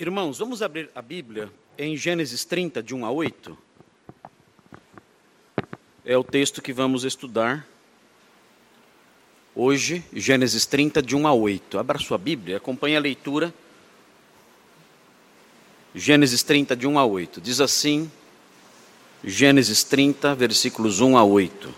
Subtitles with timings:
[0.00, 3.58] Irmãos, vamos abrir a Bíblia em Gênesis 30, de 1 a 8.
[6.06, 7.68] É o texto que vamos estudar
[9.54, 11.78] hoje, Gênesis 30, de 1 a 8.
[11.78, 13.52] Abra sua Bíblia, acompanhe a leitura.
[15.94, 17.38] Gênesis 30, de 1 a 8.
[17.38, 18.10] Diz assim,
[19.22, 21.74] Gênesis 30, versículos 1 a 8.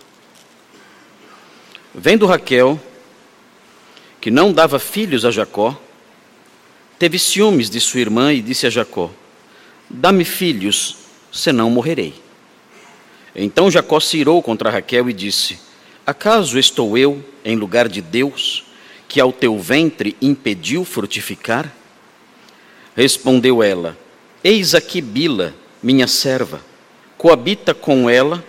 [1.93, 2.79] Vendo Raquel,
[4.21, 5.77] que não dava filhos a Jacó,
[6.97, 9.11] teve ciúmes de sua irmã e disse a Jacó:
[9.89, 10.97] Dá-me filhos,
[11.31, 12.13] senão morrerei.
[13.35, 15.59] Então Jacó se irou contra Raquel e disse:
[16.05, 18.63] Acaso estou eu em lugar de Deus,
[19.07, 21.71] que ao teu ventre impediu frutificar?
[22.95, 23.97] Respondeu ela:
[24.43, 26.61] Eis aqui Bila, minha serva,
[27.17, 28.43] coabita com ela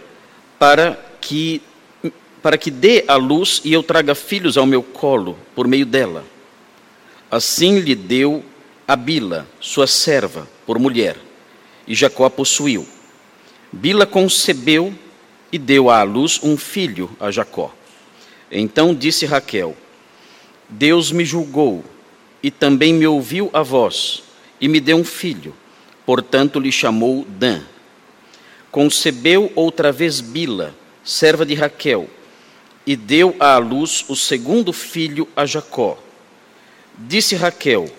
[0.59, 1.63] para que
[2.43, 6.23] para que dê a luz e eu traga filhos ao meu colo por meio dela.
[7.35, 8.45] Assim lhe deu
[8.87, 11.17] a Bila, sua serva, por mulher,
[11.85, 12.87] e Jacó a possuiu.
[13.73, 14.95] Bila concebeu
[15.51, 17.75] e deu à luz um filho a Jacó.
[18.53, 19.77] Então disse Raquel:
[20.69, 21.85] Deus me julgou
[22.41, 24.23] e também me ouviu a voz
[24.61, 25.57] e me deu um filho.
[26.07, 27.63] Portanto lhe chamou Dan.
[28.71, 32.09] Concebeu outra vez Bila, serva de Raquel,
[32.87, 36.04] e deu à luz o segundo filho a Jacó.
[36.97, 37.93] Disse Raquel: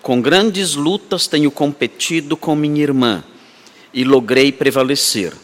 [0.00, 3.22] Com grandes lutas tenho competido com minha irmã
[3.92, 5.34] e logrei prevalecer.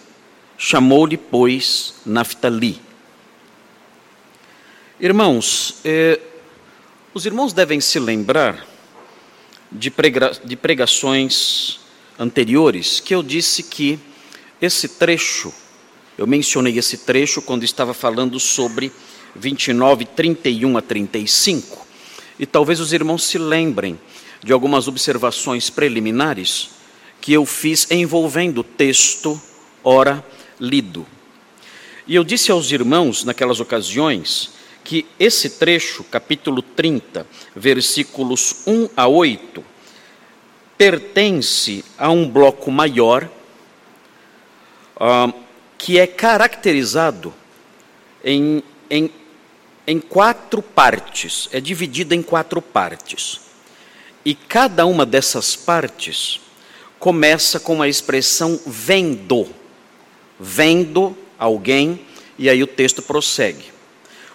[0.57, 2.81] Chamou-lhe, pois, Naftali.
[4.99, 6.19] Irmãos, eh,
[7.13, 8.67] os irmãos devem se lembrar
[9.71, 11.81] de, prega de pregações
[12.19, 13.99] anteriores que eu disse que
[14.63, 15.53] esse trecho,
[16.17, 18.91] eu mencionei esse trecho quando estava falando sobre
[19.35, 21.84] 29, 31 a 35
[22.39, 23.99] e talvez os irmãos se lembrem
[24.43, 26.71] de algumas observações preliminares
[27.21, 29.41] que eu fiz envolvendo o texto
[29.83, 30.25] ora
[30.61, 31.07] lido.
[32.07, 34.51] E eu disse aos irmãos naquelas ocasiões
[34.85, 37.27] que esse trecho, capítulo 30,
[37.57, 39.65] versículos 1 a 8,
[40.77, 43.29] pertence a um bloco maior
[44.97, 45.33] uh,
[45.79, 47.33] que é caracterizado
[48.23, 49.11] em, em
[49.87, 53.41] em quatro partes, é dividida em quatro partes.
[54.25, 56.41] E cada uma dessas partes
[56.99, 59.47] começa com a expressão vendo.
[60.41, 62.01] Vendo alguém,
[62.39, 63.67] e aí o texto prossegue.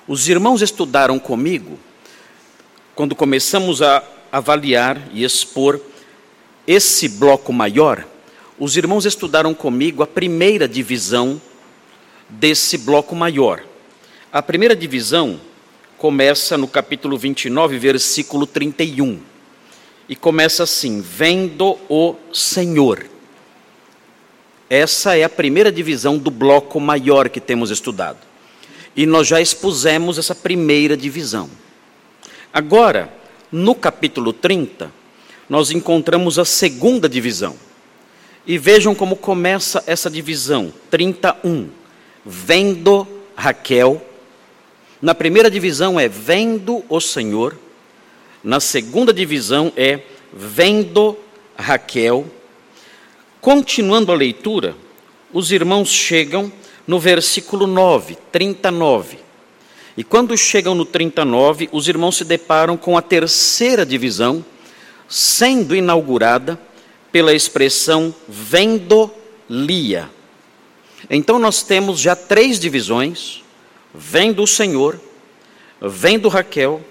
[0.08, 1.80] Os irmãos estudaram comigo,
[2.96, 5.80] quando começamos a avaliar e expor
[6.68, 8.06] esse bloco maior,
[8.60, 11.42] os irmãos estudaram comigo a primeira divisão
[12.30, 13.64] desse bloco maior.
[14.32, 15.42] A primeira divisão
[15.98, 19.20] começa no capítulo 29, versículo 31.
[20.08, 23.08] E começa assim: Vendo o Senhor.
[24.70, 28.20] Essa é a primeira divisão do bloco maior que temos estudado.
[28.96, 31.50] E nós já expusemos essa primeira divisão.
[32.54, 33.12] Agora,
[33.52, 34.92] no capítulo 30,
[35.50, 37.56] nós encontramos a segunda divisão.
[38.46, 41.68] E vejam como começa essa divisão: 31.
[42.24, 44.06] Vendo Raquel
[45.02, 47.58] na primeira divisão é vendo o Senhor.
[48.44, 50.02] Na segunda divisão é
[50.34, 51.18] vendo
[51.58, 52.26] Raquel.
[53.40, 54.76] Continuando a leitura,
[55.32, 56.52] os irmãos chegam
[56.86, 59.20] no versículo 9, 39.
[59.96, 64.44] E quando chegam no 39, os irmãos se deparam com a terceira divisão,
[65.08, 66.60] sendo inaugurada
[67.12, 69.12] pela expressão vendo
[69.50, 70.10] Lia.
[71.10, 73.44] Então nós temos já três divisões
[73.94, 75.00] vem do Senhor,
[75.82, 76.82] vem do Raquel,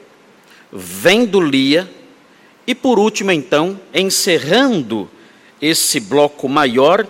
[0.73, 1.89] vem do Lia,
[2.67, 5.09] e por último, então, encerrando
[5.61, 7.07] esse bloco maior,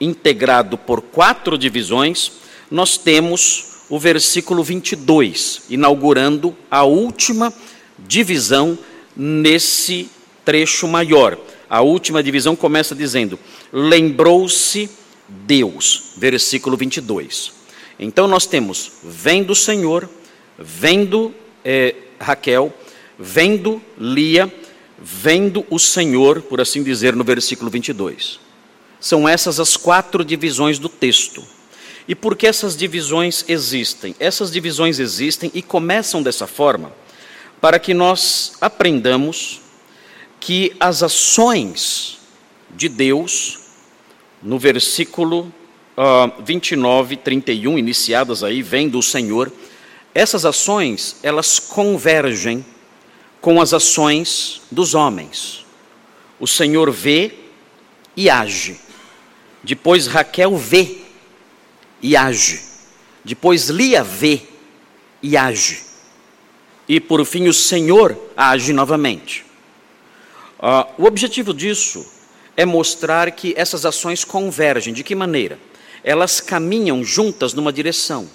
[0.00, 2.32] integrado por quatro divisões,
[2.70, 7.52] nós temos o versículo 22, inaugurando a última
[7.98, 8.78] divisão
[9.16, 10.10] nesse
[10.44, 11.38] trecho maior.
[11.70, 13.38] A última divisão começa dizendo:
[13.72, 14.90] Lembrou-se
[15.28, 17.57] Deus, versículo 22.
[17.98, 20.08] Então nós temos vendo o Senhor,
[20.58, 21.34] vendo
[21.64, 22.72] é, Raquel,
[23.18, 24.52] vendo Lia,
[24.98, 28.38] vendo o Senhor, por assim dizer, no versículo 22.
[29.00, 31.44] São essas as quatro divisões do texto.
[32.06, 34.14] E por que essas divisões existem?
[34.18, 36.92] Essas divisões existem e começam dessa forma
[37.60, 39.60] para que nós aprendamos
[40.40, 42.18] que as ações
[42.70, 43.58] de Deus,
[44.42, 45.52] no versículo
[45.98, 49.52] uh, 29, 31, iniciadas aí, vem do Senhor,
[50.14, 52.64] essas ações, elas convergem
[53.40, 55.66] com as ações dos homens.
[56.40, 57.32] o Senhor vê
[58.16, 58.80] e age.
[59.62, 60.98] Depois Raquel vê
[62.00, 62.62] e age.
[63.24, 64.42] Depois Lia vê
[65.20, 65.84] e age.
[66.88, 69.44] E por fim o Senhor age novamente.
[70.58, 72.06] Uh, o objetivo disso
[72.56, 74.94] é mostrar que essas ações convergem.
[74.94, 75.58] De que maneira?
[76.02, 78.28] Elas caminham juntas numa direção.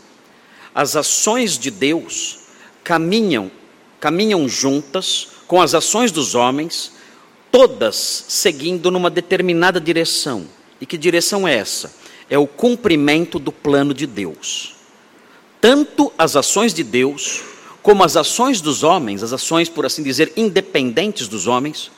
[0.74, 2.39] As ações de Deus
[2.83, 3.51] caminham,
[4.00, 6.94] caminham juntas com as ações dos homens,
[7.51, 10.48] todas seguindo numa determinada direção.
[10.81, 11.94] E que direção é essa?
[12.30, 14.75] É o cumprimento do plano de Deus.
[15.62, 17.42] Tanto as ações de Deus,
[17.81, 21.92] como as ações dos homens, as ações, por assim dizer, independentes dos homens,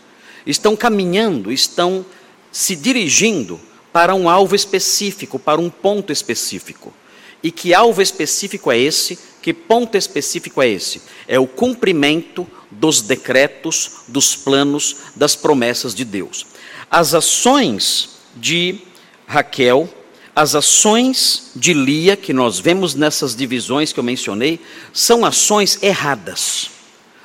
[0.45, 2.05] estão caminhando, estão
[2.51, 3.59] se dirigindo
[3.95, 6.93] para um alvo específico, para um ponto específico.
[7.41, 9.17] E que alvo específico é esse?
[9.41, 11.01] Que ponto específico é esse?
[11.25, 16.45] É o cumprimento dos decretos, dos planos, das promessas de Deus.
[16.91, 18.79] As ações de
[19.25, 19.87] Raquel,
[20.35, 24.59] as ações de Lia, que nós vemos nessas divisões que eu mencionei,
[24.91, 26.69] são ações erradas,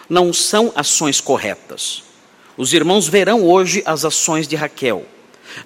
[0.08, 2.04] não são ações corretas.
[2.56, 5.04] Os irmãos verão hoje as ações de Raquel.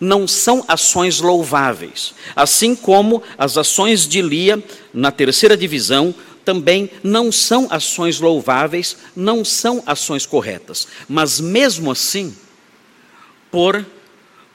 [0.00, 6.14] Não são ações louváveis, assim como as ações de Lia na terceira divisão
[6.44, 12.36] também não são ações louváveis, não são ações corretas, mas mesmo assim,
[13.50, 13.84] por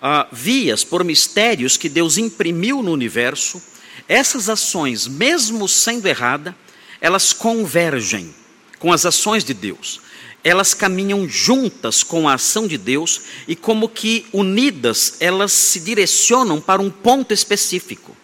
[0.02, 3.62] ah, vias, por mistérios que Deus imprimiu no universo,
[4.08, 6.54] essas ações, mesmo sendo erradas,
[7.02, 8.34] elas convergem
[8.78, 10.02] com as ações de Deus.
[10.50, 16.60] Elas caminham juntas com a ação de Deus e, como que unidas, elas se direcionam
[16.60, 18.18] para um ponto específico.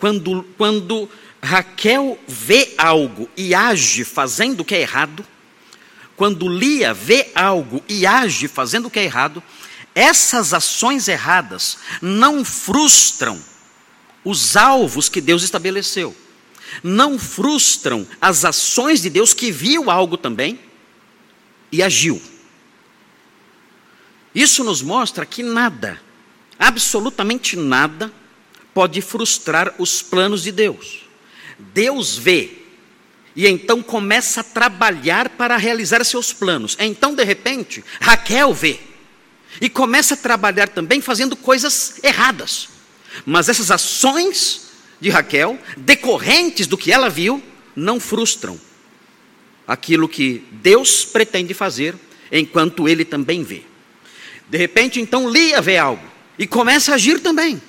[0.00, 1.08] Quando, quando
[1.40, 5.24] Raquel vê algo e age fazendo o que é errado,
[6.16, 9.40] quando Lia vê algo e age fazendo o que é errado,
[9.94, 13.40] essas ações erradas não frustram
[14.24, 16.12] os alvos que Deus estabeleceu,
[16.82, 20.58] não frustram as ações de Deus que viu algo também
[21.70, 22.20] e agiu.
[24.34, 26.00] Isso nos mostra que nada,
[26.58, 28.12] absolutamente nada,
[28.72, 31.02] pode frustrar os planos de Deus.
[31.58, 32.58] Deus vê
[33.34, 36.76] e então começa a trabalhar para realizar seus planos.
[36.78, 38.80] Então, de repente, Raquel vê
[39.60, 42.68] e começa a trabalhar também fazendo coisas erradas.
[43.26, 44.70] Mas essas ações
[45.00, 47.42] de Raquel, decorrentes do que ela viu,
[47.74, 48.60] não frustram
[49.66, 51.94] aquilo que Deus pretende fazer,
[52.30, 53.62] enquanto ele também vê.
[54.48, 56.04] De repente, então, Lia vê algo
[56.38, 57.60] e começa a agir também,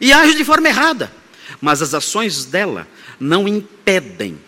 [0.00, 1.12] e age de forma errada,
[1.60, 2.88] mas as ações dela
[3.18, 4.38] não impedem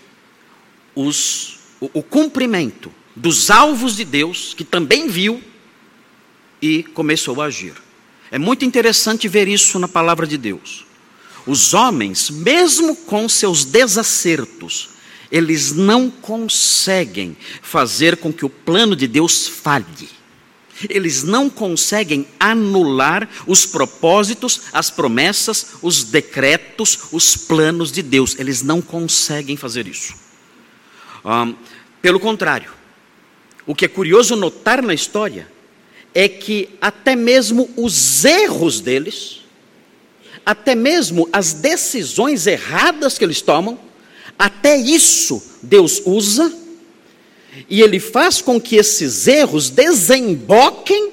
[0.94, 5.42] os, o, o cumprimento dos alvos de Deus, que também viu
[6.60, 7.74] e começou a agir.
[8.30, 10.84] É muito interessante ver isso na palavra de Deus.
[11.46, 14.88] Os homens, mesmo com seus desacertos,
[15.34, 20.08] eles não conseguem fazer com que o plano de Deus falhe.
[20.88, 28.36] Eles não conseguem anular os propósitos, as promessas, os decretos, os planos de Deus.
[28.38, 30.14] Eles não conseguem fazer isso.
[32.00, 32.70] pelo contrário,
[33.66, 35.50] o que é curioso notar na história
[36.14, 39.40] é que até mesmo os erros deles,
[40.46, 43.80] até mesmo as decisões erradas que eles tomam,
[44.38, 46.52] até isso Deus usa
[47.68, 51.12] e Ele faz com que esses erros desemboquem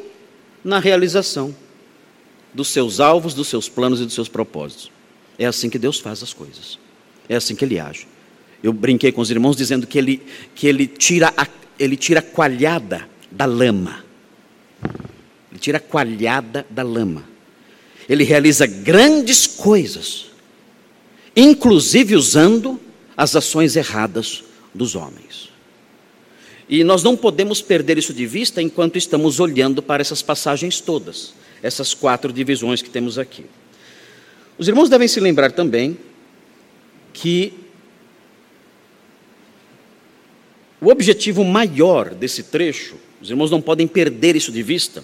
[0.64, 1.56] na realização
[2.54, 4.92] dos seus alvos, dos seus planos e dos seus propósitos.
[5.38, 6.78] É assim que Deus faz as coisas.
[7.30, 8.08] É assim que Ele age.
[8.62, 10.22] Eu brinquei com os irmãos dizendo que Ele,
[10.54, 11.48] que ele, tira, a,
[11.80, 14.04] ele tira a coalhada da lama
[15.52, 17.24] ele tira a coalhada da lama.
[18.08, 20.28] Ele realiza grandes coisas,
[21.36, 22.80] inclusive usando
[23.22, 25.52] as ações erradas dos homens.
[26.68, 31.36] E nós não podemos perder isso de vista enquanto estamos olhando para essas passagens todas,
[31.62, 33.46] essas quatro divisões que temos aqui.
[34.58, 36.00] Os irmãos devem se lembrar também
[37.14, 37.54] que
[40.82, 45.04] o objetivo maior desse trecho, os irmãos não podem perder isso de vista,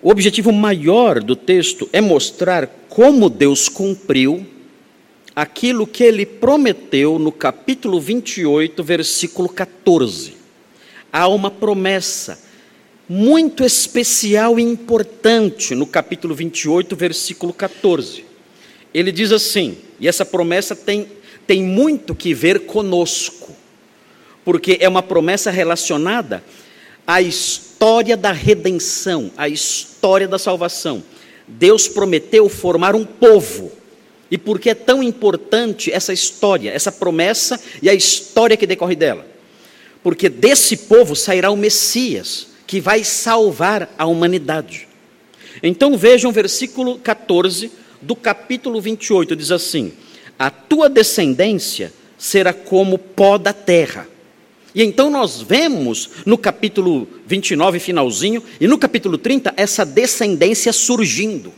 [0.00, 4.46] o objetivo maior do texto é mostrar como Deus cumpriu
[5.34, 10.34] aquilo que ele prometeu no capítulo 28, versículo 14.
[11.12, 12.38] Há uma promessa
[13.08, 18.24] muito especial e importante no capítulo 28, versículo 14.
[18.92, 21.06] Ele diz assim, e essa promessa tem,
[21.46, 23.54] tem muito que ver conosco,
[24.44, 26.42] porque é uma promessa relacionada
[27.06, 31.02] às história da redenção, a história da salvação,
[31.48, 33.72] Deus prometeu formar um povo.
[34.30, 38.94] E por que é tão importante essa história, essa promessa e a história que decorre
[38.94, 39.26] dela?
[40.02, 44.88] Porque desse povo sairá o Messias, que vai salvar a humanidade.
[45.62, 47.70] Então vejam o versículo 14
[48.00, 49.92] do capítulo 28, diz assim:
[50.38, 54.08] A tua descendência será como pó da terra.
[54.74, 61.52] E então nós vemos no capítulo 29, finalzinho, e no capítulo 30, essa descendência surgindo.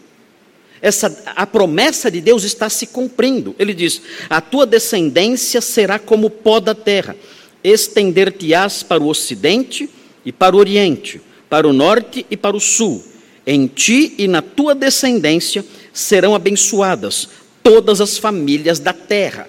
[0.83, 3.55] Essa, a promessa de Deus está se cumprindo.
[3.57, 7.17] Ele diz: A tua descendência será como pó da terra,
[7.63, 9.89] estender-te-ás para o ocidente
[10.27, 13.05] e para o oriente, para o norte e para o sul.
[13.47, 17.29] Em ti e na tua descendência serão abençoadas
[17.63, 19.49] todas as famílias da terra.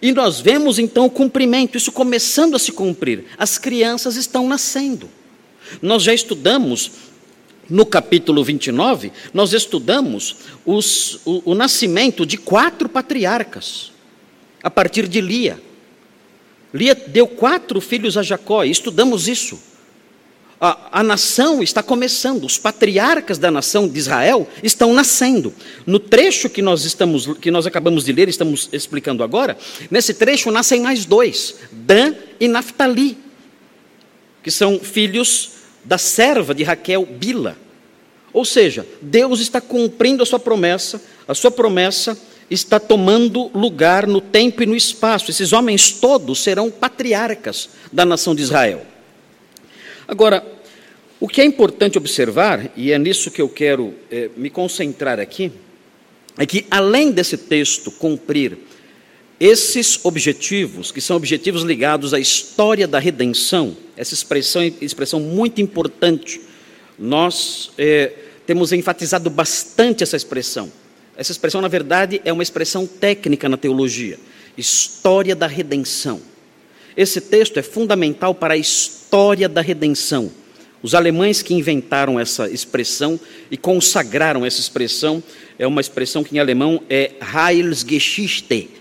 [0.00, 3.24] E nós vemos então o cumprimento, isso começando a se cumprir.
[3.36, 5.08] As crianças estão nascendo.
[5.82, 6.92] Nós já estudamos,
[7.68, 13.92] no capítulo 29, nós estudamos os, o, o nascimento de quatro patriarcas,
[14.62, 15.60] a partir de Lia.
[16.72, 19.58] Lia deu quatro filhos a Jacó, e estudamos isso
[20.60, 25.54] a, a, nação está começando, os patriarcas da nação de Israel estão nascendo.
[25.86, 29.56] No trecho que nós, estamos, que nós acabamos de ler, estamos explicando agora,
[29.90, 33.16] nesse trecho nascem mais dois, Dan e Naphtali,
[34.42, 35.52] que são filhos
[35.88, 37.56] da serva de Raquel, Bila.
[38.30, 42.16] Ou seja, Deus está cumprindo a sua promessa, a sua promessa
[42.50, 45.30] está tomando lugar no tempo e no espaço.
[45.30, 48.82] Esses homens todos serão patriarcas da nação de Israel.
[50.06, 50.46] Agora,
[51.18, 55.50] o que é importante observar, e é nisso que eu quero é, me concentrar aqui,
[56.36, 58.58] é que além desse texto cumprir
[59.40, 66.40] esses objetivos, que são objetivos ligados à história da redenção, essa expressão expressão muito importante,
[66.98, 68.12] nós é,
[68.46, 70.72] temos enfatizado bastante essa expressão.
[71.16, 74.18] Essa expressão, na verdade, é uma expressão técnica na teologia,
[74.56, 76.20] história da redenção.
[76.96, 80.32] Esse texto é fundamental para a história da redenção.
[80.82, 83.18] Os alemães que inventaram essa expressão
[83.50, 85.22] e consagraram essa expressão,
[85.58, 88.77] é uma expressão que em alemão é Heilsgeschichte.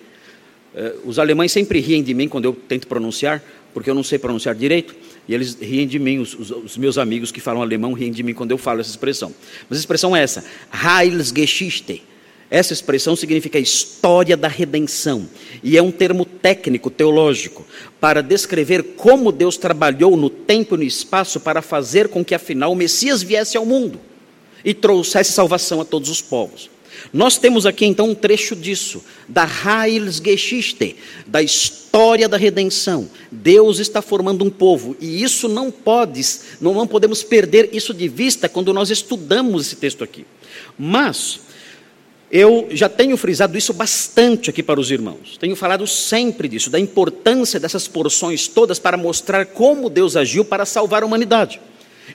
[0.77, 3.43] É, os alemães sempre riem de mim quando eu tento pronunciar,
[3.74, 4.96] porque eu não sei pronunciar direito,
[5.27, 8.22] e eles riem de mim, os, os, os meus amigos que falam alemão riem de
[8.22, 9.34] mim quando eu falo essa expressão.
[9.67, 12.03] Mas a expressão é essa, Heilsgeschichte
[12.50, 15.27] essa expressão significa história da redenção
[15.62, 17.65] e é um termo técnico, teológico,
[18.00, 22.72] para descrever como Deus trabalhou no tempo e no espaço para fazer com que afinal
[22.72, 24.00] o Messias viesse ao mundo
[24.63, 26.69] e trouxesse salvação a todos os povos.
[27.12, 33.10] Nós temos aqui então um trecho disso, da Heilsgeschichte, da história da redenção.
[33.32, 36.22] Deus está formando um povo e isso não pode,
[36.60, 40.25] não, não podemos perder isso de vista quando nós estudamos esse texto aqui.
[40.77, 41.39] Mas
[42.29, 45.38] eu já tenho frisado isso bastante aqui para os irmãos.
[45.39, 50.65] Tenho falado sempre disso, da importância dessas porções todas para mostrar como Deus agiu para
[50.65, 51.62] salvar a humanidade.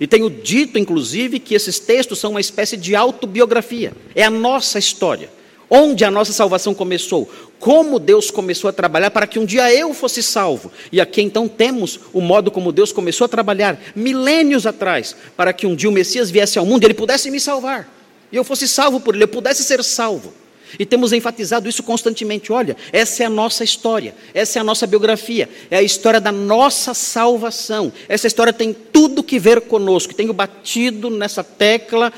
[0.01, 3.93] E tenho dito, inclusive, que esses textos são uma espécie de autobiografia.
[4.15, 5.31] É a nossa história.
[5.71, 7.31] Onde a nossa salvação começou.
[7.59, 10.71] Como Deus começou a trabalhar para que um dia eu fosse salvo.
[10.91, 15.67] E aqui então temos o modo como Deus começou a trabalhar milênios atrás, para que
[15.67, 18.67] um dia o Messias viesse ao mundo e ele pudesse me salvar e eu fosse
[18.67, 20.33] salvo por ele, eu pudesse ser salvo.
[20.79, 22.53] E temos enfatizado isso constantemente.
[22.53, 26.33] Olha, essa é a nossa história, essa é a nossa biografia, é a história da
[26.33, 27.93] nossa salvação.
[28.09, 30.15] Essa história tem tudo que ver conosco.
[30.15, 32.13] Tenho batido nessa tecla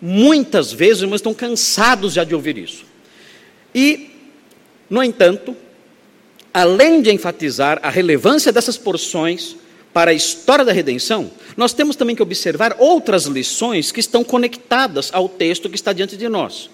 [0.00, 2.84] muitas vezes, mas estão cansados já de ouvir isso.
[3.74, 4.10] E,
[4.88, 5.56] no entanto,
[6.52, 9.56] além de enfatizar a relevância dessas porções,
[9.92, 15.10] para a história da redenção, nós temos também que observar outras lições que estão conectadas
[15.12, 16.70] ao texto que está diante de nós.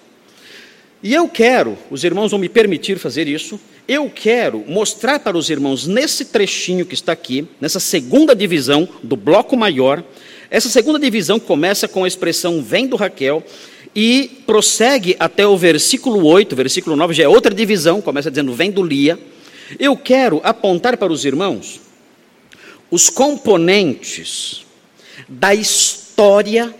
[1.02, 5.50] E eu quero, os irmãos vão me permitir fazer isso, eu quero mostrar para os
[5.50, 10.02] irmãos nesse trechinho que está aqui, nessa segunda divisão do bloco maior,
[10.50, 13.44] essa segunda divisão começa com a expressão vem do Raquel
[13.94, 18.70] e prossegue até o versículo 8, versículo 9 já é outra divisão, começa dizendo vem
[18.70, 19.18] do Lia.
[19.78, 21.80] Eu quero apontar para os irmãos
[22.90, 24.64] os componentes
[25.28, 26.74] da história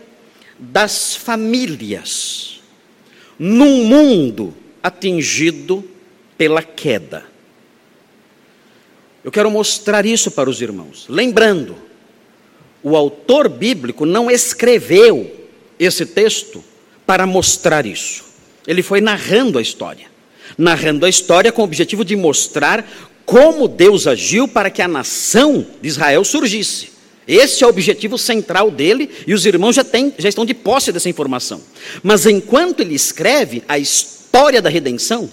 [0.58, 2.55] das famílias
[3.38, 5.84] num mundo atingido
[6.36, 7.24] pela queda.
[9.24, 11.06] Eu quero mostrar isso para os irmãos.
[11.08, 11.76] Lembrando,
[12.82, 16.62] o autor bíblico não escreveu esse texto
[17.04, 18.24] para mostrar isso.
[18.66, 20.06] Ele foi narrando a história.
[20.56, 22.88] Narrando a história com o objetivo de mostrar
[23.24, 26.95] como Deus agiu para que a nação de Israel surgisse.
[27.26, 30.92] Esse é o objetivo central dele e os irmãos já, têm, já estão de posse
[30.92, 31.60] dessa informação.
[32.02, 35.28] Mas enquanto ele escreve a história da redenção,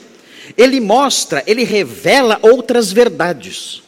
[0.58, 3.84] ele mostra, ele revela outras verdades.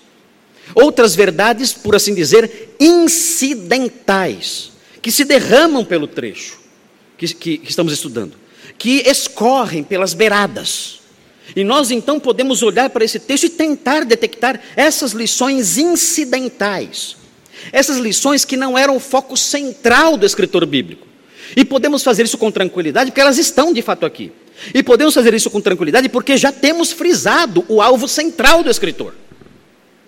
[0.73, 4.71] Outras verdades, por assim dizer, incidentais,
[5.01, 6.59] que se derramam pelo trecho
[7.17, 8.35] que, que, que estamos estudando,
[8.77, 10.99] que escorrem pelas beiradas.
[11.55, 17.15] E nós então podemos olhar para esse texto e tentar detectar essas lições incidentais,
[17.71, 21.07] essas lições que não eram o foco central do escritor bíblico.
[21.55, 24.31] E podemos fazer isso com tranquilidade, porque elas estão de fato aqui.
[24.73, 29.13] E podemos fazer isso com tranquilidade, porque já temos frisado o alvo central do escritor.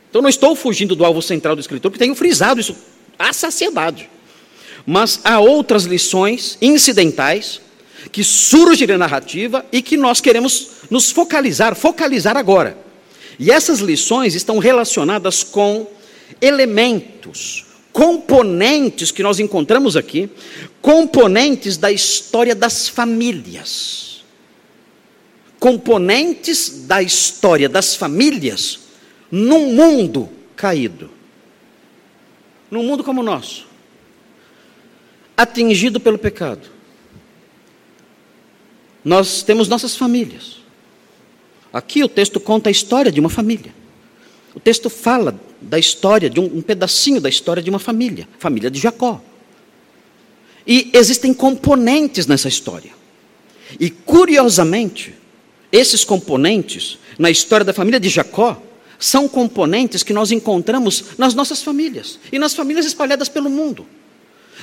[0.10, 2.76] Então não estou fugindo do alvo central do escritor, porque tenho frisado isso
[3.20, 4.10] à saciedade.
[4.86, 7.62] Mas há outras lições incidentais
[8.12, 12.78] que surgem na narrativa e que nós queremos nos focalizar, focalizar agora.
[13.38, 15.86] E essas lições estão relacionadas com
[16.42, 20.30] elementos, componentes que nós encontramos aqui,
[20.82, 24.24] componentes da história das famílias.
[25.60, 28.80] Componentes da história das famílias
[29.32, 31.10] num mundo caído.
[32.70, 33.68] Num mundo como o nosso
[35.38, 36.68] atingido pelo pecado.
[39.06, 40.58] Nós temos nossas famílias.
[41.72, 43.74] Aqui o texto conta a história de uma família.
[44.58, 48.72] O texto fala da história, de um, um pedacinho da história de uma família, família
[48.72, 49.22] de Jacó.
[50.66, 52.90] E existem componentes nessa história.
[53.80, 55.14] E curiosamente,
[55.72, 58.60] esses componentes na história da família de Jacó
[58.98, 63.86] são componentes que nós encontramos nas nossas famílias e nas famílias espalhadas pelo mundo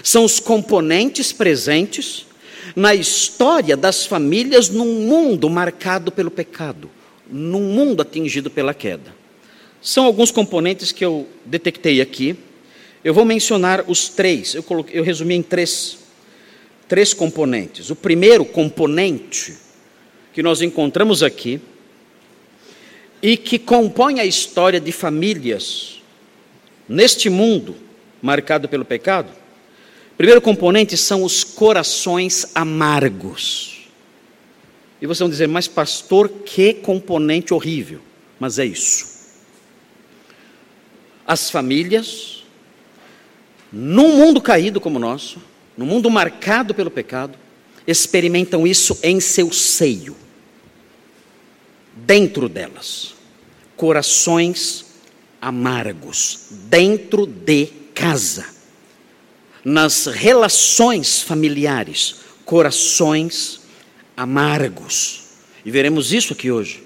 [0.02, 2.26] são os componentes presentes
[2.74, 6.90] na história das famílias num mundo marcado pelo pecado,
[7.30, 9.23] num mundo atingido pela queda.
[9.84, 12.36] São alguns componentes que eu detectei aqui.
[13.04, 15.98] Eu vou mencionar os três, eu, coloquei, eu resumi em três,
[16.88, 17.90] três componentes.
[17.90, 19.54] O primeiro componente
[20.32, 21.60] que nós encontramos aqui
[23.22, 26.02] e que compõe a história de famílias
[26.88, 27.76] neste mundo
[28.20, 29.44] marcado pelo pecado
[30.16, 33.88] Primeiro componente são os corações amargos.
[35.00, 38.00] E vocês vão dizer, mas pastor, que componente horrível.
[38.38, 39.13] Mas é isso.
[41.26, 42.44] As famílias,
[43.72, 45.38] num mundo caído como o nosso,
[45.76, 47.38] num mundo marcado pelo pecado,
[47.86, 50.16] experimentam isso em seu seio,
[51.94, 53.14] dentro delas.
[53.76, 54.86] Corações
[55.40, 58.54] amargos, dentro de casa
[59.64, 63.60] nas relações familiares, corações
[64.14, 65.22] amargos.
[65.64, 66.83] E veremos isso aqui hoje.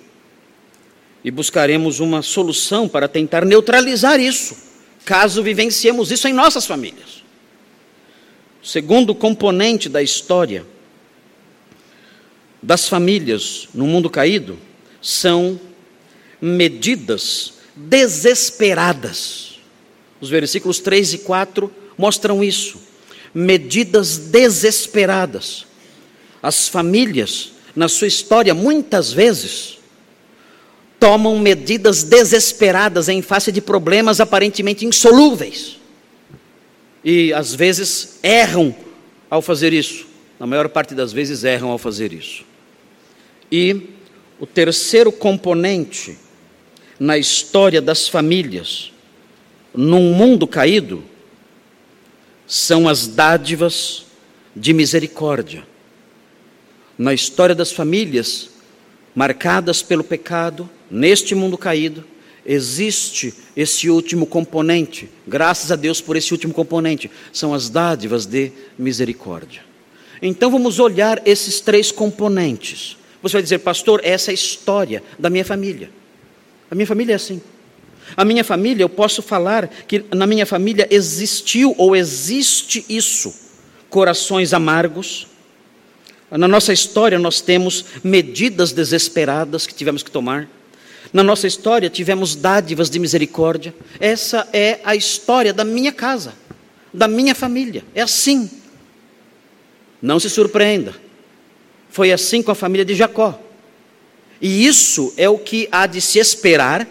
[1.29, 4.57] E buscaremos uma solução para tentar neutralizar isso,
[5.05, 7.23] caso vivenciemos isso em nossas famílias.
[8.63, 10.65] O segundo componente da história
[12.63, 14.59] das famílias no mundo caído
[15.03, 15.61] são
[16.41, 19.59] medidas desesperadas.
[20.23, 22.81] Os versículos 3 e 4 mostram isso.
[23.35, 25.67] Medidas desesperadas.
[26.43, 29.78] As famílias, na sua história, muitas vezes,
[30.99, 35.79] tomam medidas desesperadas em face de problemas aparentemente insolúveis.
[37.05, 38.75] E às vezes erram
[39.31, 40.07] ao fazer isso.
[40.39, 42.45] Na maior parte das vezes erram ao fazer isso.
[43.51, 43.91] E
[44.39, 46.19] o terceiro componente
[46.99, 48.93] na história das famílias,
[49.75, 51.03] num mundo caído,
[52.47, 54.07] são as dádivas
[54.55, 55.65] de misericórdia.
[56.97, 58.51] Na história das famílias
[59.15, 62.05] marcadas pelo pecado, neste mundo caído,
[62.45, 65.09] existe esse último componente.
[65.27, 69.63] Graças a Deus por esse último componente, são as dádivas de misericórdia.
[70.23, 72.97] Então vamos olhar esses três componentes.
[73.23, 75.91] Você vai dizer, pastor, essa é a história da minha família.
[76.71, 77.41] A minha família é assim.
[78.17, 83.35] A minha família, eu posso falar que na minha família existiu ou existe isso:
[83.91, 85.27] corações amargos.
[86.31, 90.49] Na nossa história, nós temos medidas desesperadas que tivemos que tomar.
[91.13, 93.75] Na nossa história, tivemos dádivas de misericórdia.
[93.99, 96.35] Essa é a história da minha casa,
[96.93, 97.85] da minha família.
[97.95, 98.51] É assim.
[100.01, 100.95] Não se surpreenda.
[101.89, 103.39] Foi assim com a família de Jacó.
[104.41, 106.87] E isso é o que há de se esperar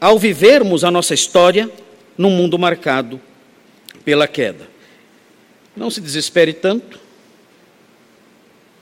[0.00, 1.70] ao vivermos a nossa história
[2.16, 3.20] num mundo marcado
[4.04, 4.68] pela queda.
[5.76, 6.98] Não se desespere tanto,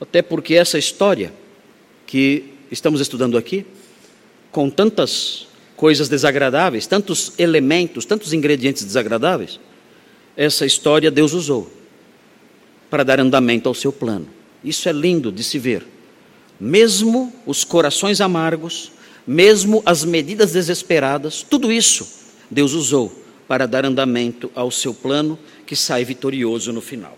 [0.01, 1.33] até porque essa história
[2.07, 3.65] que estamos estudando aqui,
[4.53, 9.59] com tantas coisas desagradáveis, tantos elementos, tantos ingredientes desagradáveis,
[10.37, 11.71] essa história Deus usou
[12.91, 14.29] para dar andamento ao seu plano.
[14.63, 15.87] Isso é lindo de se ver.
[16.61, 18.93] Mesmo os corações amargos,
[19.27, 22.07] mesmo as medidas desesperadas, tudo isso
[22.51, 23.13] Deus usou
[23.49, 27.17] para dar andamento ao seu plano que sai vitorioso no final.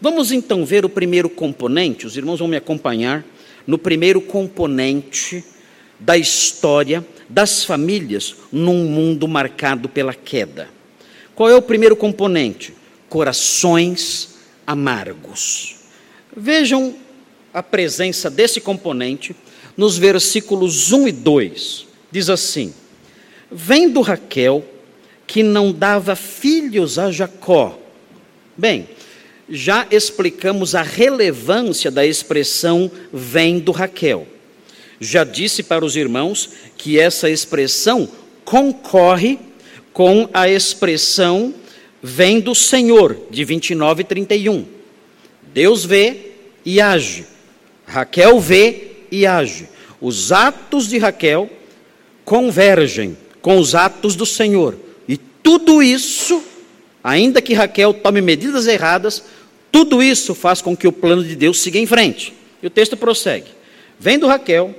[0.00, 3.24] Vamos então ver o primeiro componente, os irmãos vão me acompanhar
[3.66, 5.44] no primeiro componente
[5.98, 10.68] da história das famílias num mundo marcado pela queda.
[11.34, 12.74] Qual é o primeiro componente?
[13.08, 15.76] Corações amargos.
[16.36, 16.94] Vejam
[17.52, 19.34] a presença desse componente
[19.76, 21.86] nos versículos 1 e 2.
[22.10, 22.74] Diz assim:
[23.50, 24.64] Vendo Raquel
[25.26, 27.78] que não dava filhos a Jacó.
[28.56, 28.88] Bem,
[29.48, 34.26] já explicamos a relevância da expressão vendo Raquel.
[35.00, 38.08] Já disse para os irmãos que essa expressão
[38.44, 39.38] concorre
[39.92, 41.54] com a expressão
[42.02, 44.66] vem do Senhor, de 29 e 31.
[45.52, 46.32] Deus vê
[46.64, 47.26] e age.
[47.86, 49.68] Raquel vê e age.
[50.00, 51.48] Os atos de Raquel
[52.24, 54.76] convergem com os atos do Senhor.
[55.06, 56.42] E tudo isso,
[57.04, 59.22] ainda que Raquel tome medidas erradas,
[59.70, 62.32] tudo isso faz com que o plano de Deus siga em frente.
[62.62, 63.48] E o texto prossegue.
[64.00, 64.74] Vendo Raquel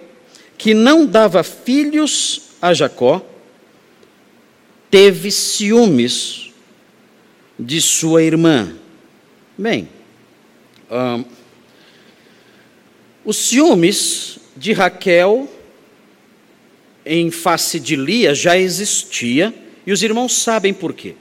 [0.58, 3.24] que não dava filhos a Jacó,
[4.90, 6.50] teve ciúmes
[7.60, 8.74] de sua irmã.
[9.58, 9.88] Bem,
[13.24, 15.50] os ciúmes de Raquel
[17.06, 19.54] em face de Lia já existia
[19.86, 21.16] e os irmãos sabem por quê.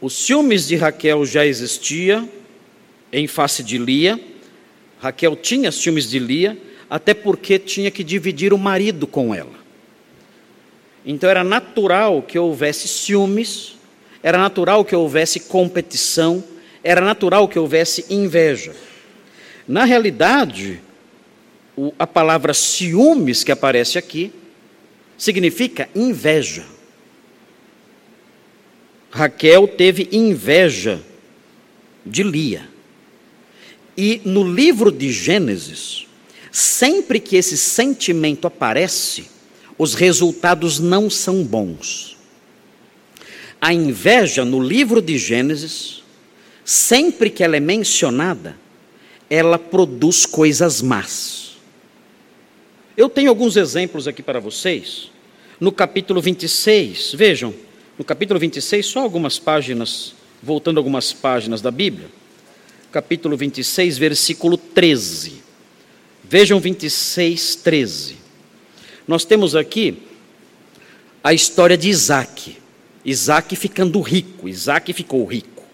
[0.00, 2.28] Os ciúmes de Raquel já existia
[3.12, 4.20] em face de Lia.
[5.00, 9.56] Raquel tinha ciúmes de Lia, até porque tinha que dividir o marido com ela.
[11.04, 13.76] Então era natural que houvesse ciúmes,
[14.22, 16.44] era natural que houvesse competição,
[16.82, 18.74] era natural que houvesse inveja.
[19.66, 20.80] Na realidade,
[21.98, 24.32] a palavra ciúmes que aparece aqui
[25.16, 26.64] significa inveja.
[29.16, 31.00] Raquel teve inveja
[32.04, 32.68] de Lia.
[33.96, 36.06] E no livro de Gênesis,
[36.52, 39.30] sempre que esse sentimento aparece,
[39.78, 42.18] os resultados não são bons.
[43.58, 46.02] A inveja no livro de Gênesis,
[46.62, 48.54] sempre que ela é mencionada,
[49.30, 51.56] ela produz coisas más.
[52.94, 55.10] Eu tenho alguns exemplos aqui para vocês.
[55.58, 57.54] No capítulo 26, vejam,
[57.98, 62.08] no capítulo 26, só algumas páginas, voltando algumas páginas da Bíblia.
[62.92, 65.42] Capítulo 26, versículo 13.
[66.22, 68.16] Vejam 26, 13.
[69.08, 70.02] Nós temos aqui
[71.24, 72.58] a história de Isaac.
[73.04, 75.64] Isaac ficando rico, Isaac ficou rico.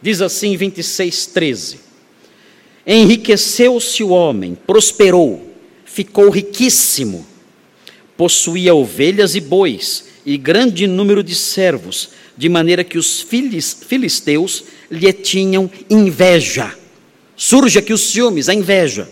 [0.00, 1.80] Diz assim 26, 13:
[2.86, 5.52] Enriqueceu-se o homem, prosperou,
[5.84, 7.26] ficou riquíssimo,
[8.16, 15.10] possuía ovelhas e bois e grande número de servos, de maneira que os filisteus lhe
[15.10, 16.76] tinham inveja.
[17.34, 19.10] Surge aqui os ciúmes, a inveja.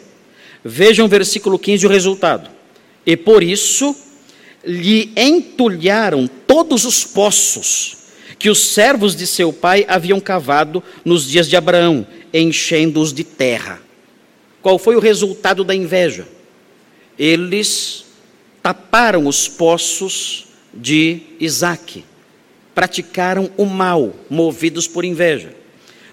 [0.62, 2.50] Vejam o versículo 15 o resultado.
[3.06, 3.96] E por isso
[4.62, 7.96] lhe entulharam todos os poços
[8.38, 13.80] que os servos de seu pai haviam cavado nos dias de Abraão, enchendo-os de terra.
[14.60, 16.28] Qual foi o resultado da inveja?
[17.18, 18.04] Eles
[18.62, 20.45] taparam os poços
[20.76, 22.04] de Isaac,
[22.74, 25.54] praticaram o mal, movidos por inveja.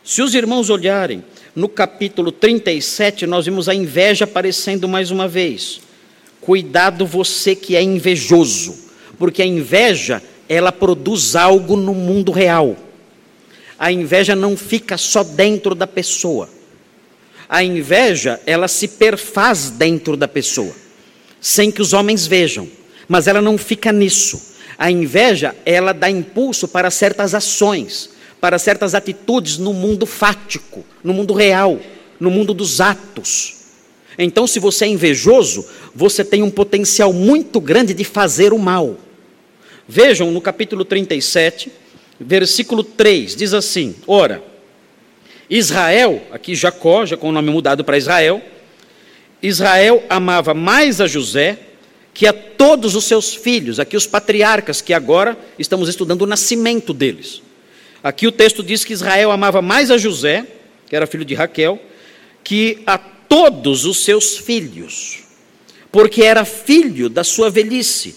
[0.03, 1.23] Se os irmãos olharem
[1.55, 5.81] no capítulo 37, nós vimos a inveja aparecendo mais uma vez.
[6.41, 8.75] Cuidado você que é invejoso,
[9.17, 12.75] porque a inveja, ela produz algo no mundo real.
[13.77, 16.49] A inveja não fica só dentro da pessoa.
[17.47, 20.73] A inveja, ela se perfaz dentro da pessoa,
[21.39, 22.67] sem que os homens vejam,
[23.07, 24.52] mas ela não fica nisso.
[24.77, 28.09] A inveja, ela dá impulso para certas ações,
[28.41, 31.79] para certas atitudes no mundo fático, no mundo real,
[32.19, 33.63] no mundo dos atos.
[34.17, 38.97] Então, se você é invejoso, você tem um potencial muito grande de fazer o mal.
[39.87, 41.71] Vejam no capítulo 37,
[42.19, 44.43] versículo 3, diz assim: Ora,
[45.49, 48.41] Israel, aqui Jacó, já com o nome mudado para Israel,
[49.41, 51.59] Israel amava mais a José
[52.13, 56.93] que a todos os seus filhos, aqui os patriarcas, que agora estamos estudando o nascimento
[56.93, 57.41] deles.
[58.03, 60.45] Aqui o texto diz que Israel amava mais a José,
[60.87, 61.79] que era filho de Raquel,
[62.43, 65.23] que a todos os seus filhos,
[65.91, 68.15] porque era filho da sua velhice,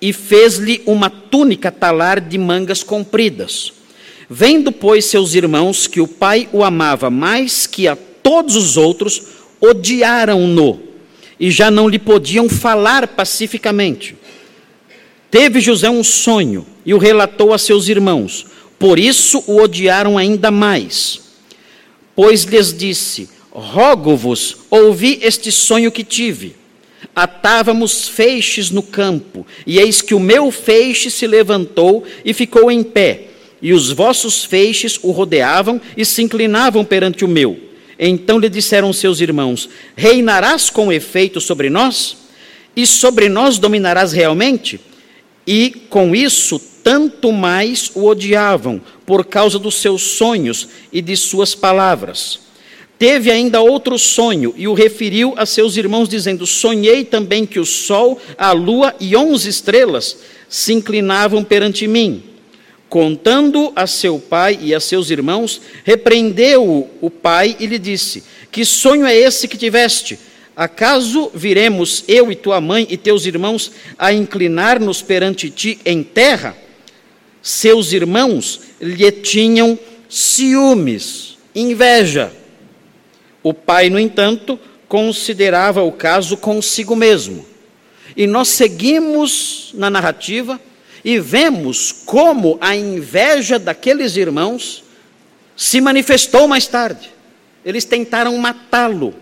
[0.00, 3.72] e fez-lhe uma túnica talar de mangas compridas.
[4.28, 9.22] Vendo, pois, seus irmãos que o pai o amava mais que a todos os outros,
[9.60, 10.86] odiaram-no
[11.38, 14.16] e já não lhe podiam falar pacificamente.
[15.30, 18.46] Teve José um sonho e o relatou a seus irmãos,
[18.78, 21.20] por isso o odiaram ainda mais.
[22.14, 26.56] Pois lhes disse: Rogo-vos, ouvi este sonho que tive.
[27.14, 32.82] Atávamos feixes no campo, e eis que o meu feixe se levantou e ficou em
[32.82, 33.28] pé,
[33.60, 37.65] e os vossos feixes o rodeavam e se inclinavam perante o meu.
[37.98, 42.16] Então lhe disseram seus irmãos: Reinarás com efeito sobre nós?
[42.74, 44.78] E sobre nós dominarás realmente?
[45.46, 51.54] E com isso, tanto mais o odiavam, por causa dos seus sonhos e de suas
[51.54, 52.40] palavras.
[52.98, 57.66] Teve ainda outro sonho e o referiu a seus irmãos, dizendo: Sonhei também que o
[57.66, 62.22] sol, a lua e onze estrelas se inclinavam perante mim.
[62.88, 68.64] Contando a seu pai e a seus irmãos, repreendeu o pai e lhe disse: Que
[68.64, 70.18] sonho é esse que tiveste?
[70.54, 76.56] Acaso viremos eu e tua mãe e teus irmãos a inclinar-nos perante ti em terra?
[77.42, 82.32] Seus irmãos lhe tinham ciúmes, inveja.
[83.42, 87.44] O pai, no entanto, considerava o caso consigo mesmo.
[88.16, 90.60] E nós seguimos na narrativa
[91.06, 94.82] e vemos como a inveja daqueles irmãos
[95.56, 97.12] se manifestou mais tarde.
[97.64, 99.14] Eles tentaram matá-lo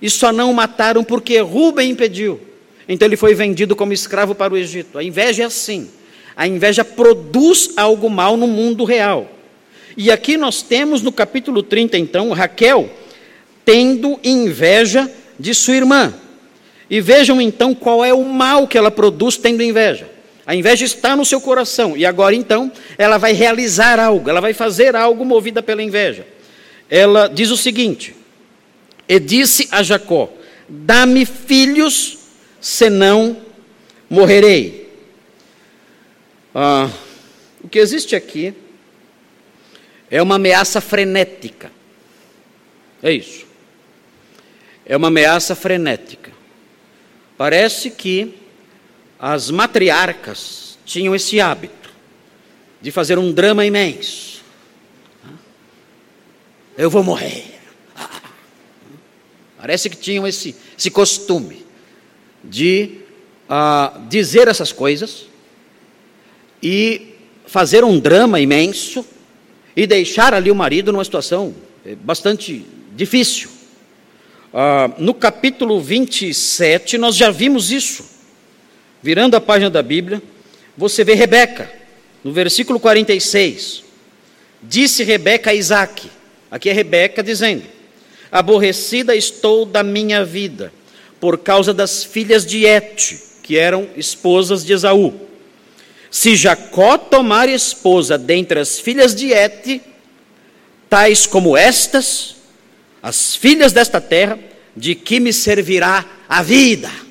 [0.00, 2.40] e só não o mataram porque Rubem impediu.
[2.88, 4.96] Então ele foi vendido como escravo para o Egito.
[4.96, 5.90] A inveja é assim.
[6.36, 9.28] A inveja produz algo mal no mundo real.
[9.96, 12.88] E aqui nós temos no capítulo 30, então, Raquel
[13.64, 16.14] tendo inveja de sua irmã.
[16.88, 20.13] E vejam então qual é o mal que ela produz tendo inveja.
[20.46, 24.52] A inveja está no seu coração e agora então ela vai realizar algo, ela vai
[24.52, 26.26] fazer algo movida pela inveja.
[26.90, 28.14] Ela diz o seguinte:
[29.08, 30.30] E disse a Jacó:
[30.68, 32.18] Dá-me filhos,
[32.60, 33.38] senão
[34.08, 34.92] morrerei.
[36.54, 36.90] Ah,
[37.62, 38.54] o que existe aqui
[40.10, 41.72] é uma ameaça frenética.
[43.02, 43.46] É isso.
[44.86, 46.30] É uma ameaça frenética.
[47.36, 48.34] Parece que
[49.18, 51.90] as matriarcas tinham esse hábito
[52.80, 54.42] de fazer um drama imenso.
[56.76, 57.54] Eu vou morrer.
[59.56, 61.64] Parece que tinham esse, esse costume
[62.42, 62.98] de
[63.48, 65.26] uh, dizer essas coisas
[66.62, 67.14] e
[67.46, 69.06] fazer um drama imenso
[69.74, 73.50] e deixar ali o marido numa situação eh, bastante difícil.
[74.52, 78.13] Uh, no capítulo 27, nós já vimos isso.
[79.04, 80.22] Virando a página da Bíblia,
[80.74, 81.70] você vê Rebeca,
[82.24, 83.84] no versículo 46.
[84.62, 86.10] Disse Rebeca a Isaac,
[86.50, 87.64] aqui é Rebeca dizendo:
[88.32, 90.72] Aborrecida estou da minha vida,
[91.20, 95.12] por causa das filhas de Et, que eram esposas de Esaú.
[96.10, 99.82] Se Jacó tomar esposa dentre as filhas de Et,
[100.88, 102.36] tais como estas,
[103.02, 104.38] as filhas desta terra,
[104.74, 107.04] de que me servirá a vida?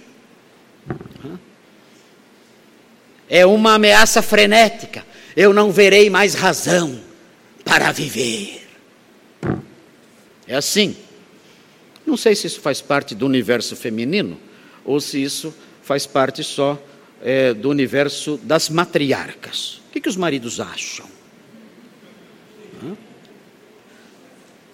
[3.33, 5.03] É uma ameaça frenética.
[5.35, 7.01] Eu não verei mais razão
[7.65, 8.61] para viver.
[10.45, 10.95] É assim.
[12.05, 14.39] Não sei se isso faz parte do universo feminino
[14.85, 16.79] ou se isso faz parte só
[17.23, 19.81] é, do universo das matriarcas.
[19.87, 21.07] O que, que os maridos acham?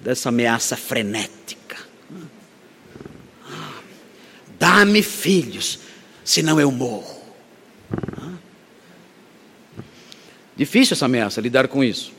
[0.01, 1.77] Dessa ameaça frenética.
[4.59, 5.79] Dá-me filhos,
[6.25, 7.19] senão eu morro.
[10.59, 12.11] Difícil essa ameaça, lidar com isso.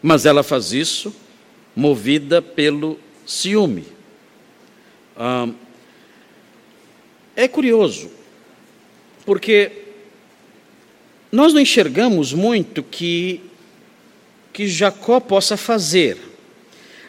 [0.00, 1.12] Mas ela faz isso
[1.74, 3.84] movida pelo ciúme.
[5.16, 5.48] Ah,
[7.34, 8.08] é curioso,
[9.24, 9.72] porque
[11.32, 13.40] nós não enxergamos muito que,
[14.52, 16.18] que Jacó possa fazer,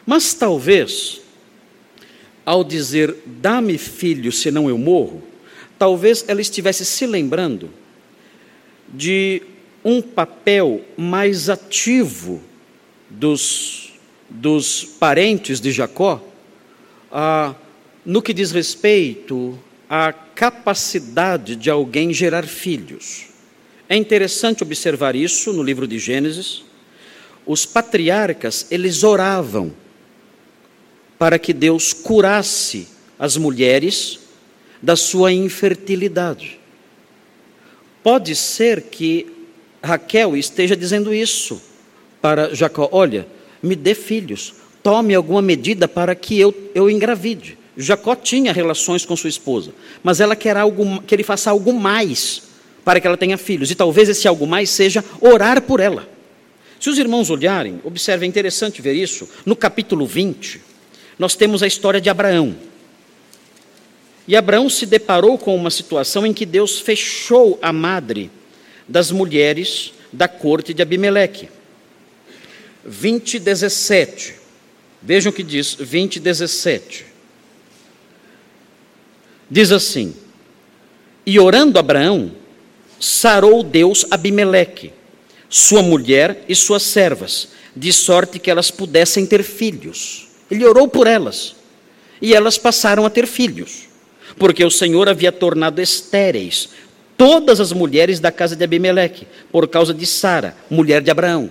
[0.04, 1.20] mas talvez,
[2.44, 5.22] ao dizer, dá-me filho, senão eu morro,
[5.78, 7.70] talvez ela estivesse se lembrando
[8.88, 9.40] de
[9.84, 12.42] um papel mais ativo
[13.08, 13.92] dos,
[14.28, 16.22] dos parentes de Jacó
[17.10, 17.54] ah,
[18.04, 23.26] no que diz respeito à capacidade de alguém gerar filhos.
[23.88, 26.62] É interessante observar isso no livro de Gênesis.
[27.46, 29.72] Os patriarcas, eles oravam
[31.18, 32.88] para que Deus curasse
[33.18, 34.20] as mulheres
[34.80, 36.60] da sua infertilidade.
[38.02, 39.37] Pode ser que
[39.88, 41.60] Raquel esteja dizendo isso
[42.20, 43.26] para Jacó: olha,
[43.62, 47.56] me dê filhos, tome alguma medida para que eu, eu engravide.
[47.76, 49.72] Jacó tinha relações com sua esposa,
[50.02, 52.42] mas ela quer algo, que ele faça algo mais
[52.84, 53.70] para que ela tenha filhos.
[53.70, 56.08] E talvez esse algo mais seja orar por ela.
[56.80, 59.28] Se os irmãos olharem, observem, é interessante ver isso.
[59.46, 60.60] No capítulo 20,
[61.18, 62.54] nós temos a história de Abraão.
[64.26, 68.30] E Abraão se deparou com uma situação em que Deus fechou a madre
[68.88, 71.48] das mulheres da corte de Abimeleque.
[72.84, 74.34] 20, 17.
[75.02, 77.04] Vejam o que diz, 20, 17.
[79.50, 80.14] Diz assim:
[81.24, 82.32] E orando Abraão,
[82.98, 84.92] sarou Deus Abimeleque,
[85.48, 90.28] sua mulher e suas servas, de sorte que elas pudessem ter filhos.
[90.50, 91.54] Ele orou por elas,
[92.20, 93.84] e elas passaram a ter filhos,
[94.38, 96.70] porque o Senhor havia tornado estéreis
[97.18, 101.50] todas as mulheres da casa de Abimeleque, por causa de Sara, mulher de Abraão.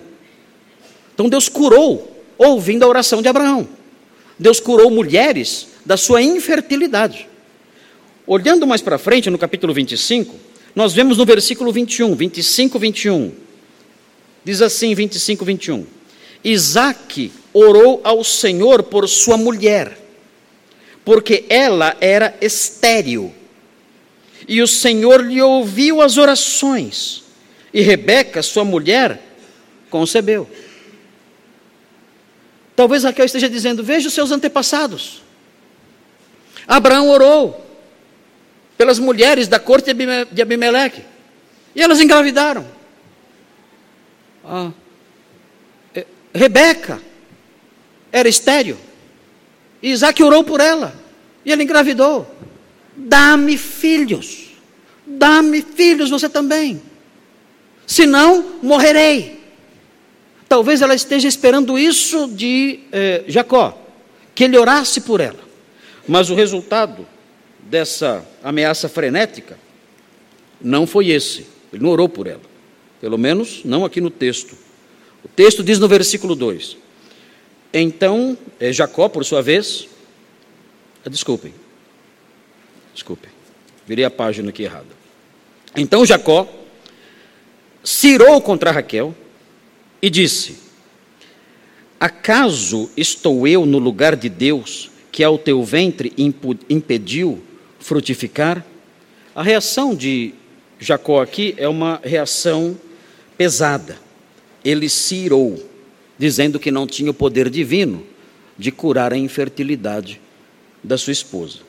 [1.13, 3.67] Então Deus curou, ouvindo a oração de Abraão.
[4.39, 7.27] Deus curou mulheres da sua infertilidade.
[8.25, 10.36] Olhando mais para frente, no capítulo 25,
[10.73, 13.32] nós vemos no versículo 21, 25, 21.
[14.43, 15.86] Diz assim, 25, 21.
[16.43, 19.97] Isaac orou ao Senhor por sua mulher,
[21.03, 23.34] porque ela era estéril.
[24.45, 27.23] E o Senhor lhe ouviu as orações.
[27.73, 29.21] E Rebeca, sua mulher,
[29.89, 30.50] concebeu.
[32.76, 35.21] Talvez Raquel esteja dizendo: Veja os seus antepassados.
[36.67, 37.65] Abraão orou,
[38.78, 39.91] pelas mulheres da corte
[40.32, 41.04] de Abimeleque.
[41.73, 42.67] E elas engravidaram.
[44.43, 44.71] Ah,
[45.95, 47.02] é, Rebeca
[48.12, 48.78] era estéreo.
[49.82, 50.95] E Isaac orou por ela.
[51.45, 52.28] E ela engravidou.
[52.97, 54.47] Dá-me filhos.
[55.05, 56.81] Dá-me filhos você também.
[57.86, 59.39] Senão, morrerei.
[60.49, 63.77] Talvez ela esteja esperando isso de eh, Jacó,
[64.33, 65.39] que ele orasse por ela.
[66.07, 67.07] Mas o resultado
[67.60, 69.60] dessa ameaça frenética
[70.62, 71.45] não foi esse.
[71.71, 72.41] Ele não orou por ela.
[72.99, 74.55] Pelo menos não aqui no texto.
[75.23, 76.77] O texto diz no versículo 2:
[77.73, 79.88] Então, é Jacó, por sua vez,
[81.05, 81.53] ah, desculpem,
[82.97, 83.29] desculpem,
[83.86, 84.88] virei a página aqui errada.
[85.75, 86.51] Então Jacó
[87.83, 89.15] cirou contra Raquel
[90.01, 90.57] e disse:
[91.99, 96.12] Acaso estou eu no lugar de Deus, que ao teu ventre
[96.67, 97.41] impediu
[97.79, 98.65] frutificar.
[99.36, 100.33] A reação de
[100.79, 102.75] Jacó aqui é uma reação
[103.38, 103.99] pesada.
[104.65, 105.63] Ele se irou,
[106.17, 108.03] dizendo que não tinha o poder divino
[108.57, 110.19] de curar a infertilidade
[110.83, 111.66] da sua esposa.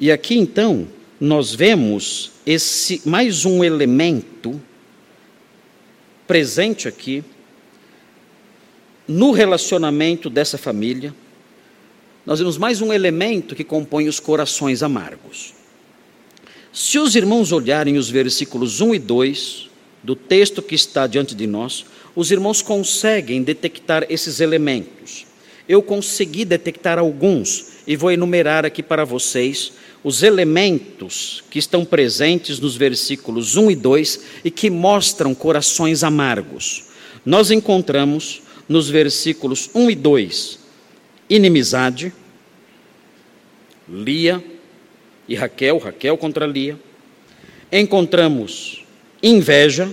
[0.00, 0.86] E aqui então
[1.20, 4.60] nós vemos esse mais um elemento
[6.26, 7.24] presente aqui
[9.06, 11.14] no relacionamento dessa família
[12.28, 15.54] nós vemos mais um elemento que compõe os corações amargos.
[16.70, 19.70] Se os irmãos olharem os versículos 1 e 2
[20.02, 25.26] do texto que está diante de nós, os irmãos conseguem detectar esses elementos.
[25.66, 32.58] Eu consegui detectar alguns e vou enumerar aqui para vocês os elementos que estão presentes
[32.58, 36.86] nos versículos 1 e 2 e que mostram corações amargos.
[37.24, 40.68] Nós encontramos nos versículos 1 e 2
[41.28, 42.12] inimizade,
[43.88, 44.42] Lia
[45.28, 46.78] e Raquel, Raquel contra Lia.
[47.70, 48.84] Encontramos
[49.22, 49.92] inveja,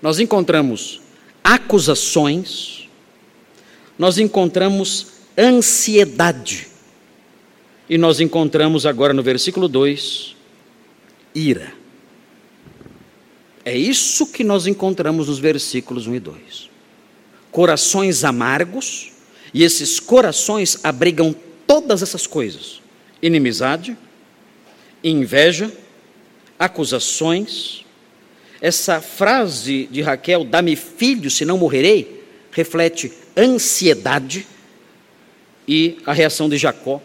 [0.00, 1.00] nós encontramos
[1.42, 2.88] acusações,
[3.98, 6.68] nós encontramos ansiedade,
[7.90, 10.36] e nós encontramos agora no versículo 2,
[11.34, 11.74] ira.
[13.64, 16.70] É isso que nós encontramos nos versículos 1 e 2.
[17.50, 19.10] Corações amargos,
[19.52, 21.34] e esses corações abrigam
[21.66, 22.80] todas essas coisas:
[23.20, 23.98] inimizade,
[25.02, 25.72] inveja,
[26.56, 27.84] acusações.
[28.60, 34.46] Essa frase de Raquel, dá-me filho, senão morrerei, reflete ansiedade
[35.66, 37.02] e a reação de Jacó,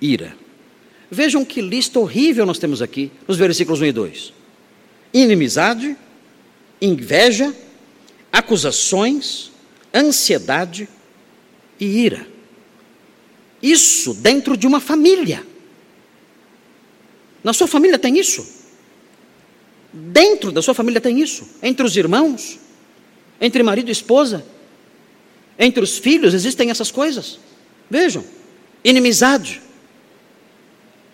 [0.00, 0.36] ira.
[1.10, 4.32] Vejam que lista horrível nós temos aqui nos versículos 1 e 2:
[5.12, 5.96] inimizade,
[6.80, 7.54] inveja,
[8.32, 9.50] acusações,
[9.94, 10.88] ansiedade,
[11.80, 12.26] e ira.
[13.62, 15.44] Isso dentro de uma família.
[17.42, 18.46] Na sua família tem isso?
[19.92, 21.48] Dentro da sua família tem isso?
[21.62, 22.58] Entre os irmãos?
[23.40, 24.44] Entre marido e esposa?
[25.58, 27.38] Entre os filhos existem essas coisas?
[27.90, 28.24] Vejam:
[28.84, 29.62] inimizade,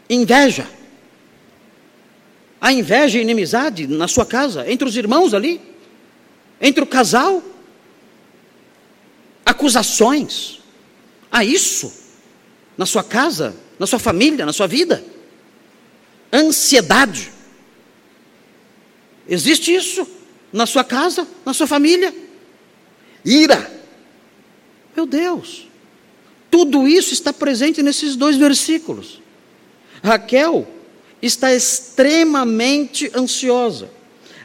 [0.09, 0.69] inveja,
[2.65, 5.61] Há inveja e inimizade na sua casa, entre os irmãos ali,
[6.59, 7.43] entre o casal.
[9.45, 10.63] Acusações.
[11.31, 11.93] Há isso
[12.75, 15.05] na sua casa, na sua família, na sua vida.
[16.33, 17.31] Ansiedade.
[19.29, 20.09] Existe isso
[20.51, 22.15] na sua casa, na sua família.
[23.23, 23.71] Ira.
[24.97, 25.69] Meu Deus.
[26.51, 29.21] Tudo isso está presente nesses dois versículos.
[30.05, 30.67] Raquel
[31.23, 33.89] está extremamente ansiosa.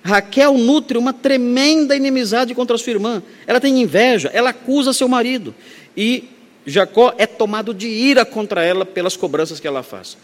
[0.01, 3.21] Raquel nutre uma tremenda inimizade contra sua irmã.
[3.45, 5.53] Ela tem inveja, ela acusa seu marido.
[5.97, 6.29] E
[6.65, 10.17] Jacó é tomado de ira contra ela pelas cobranças que ela faz.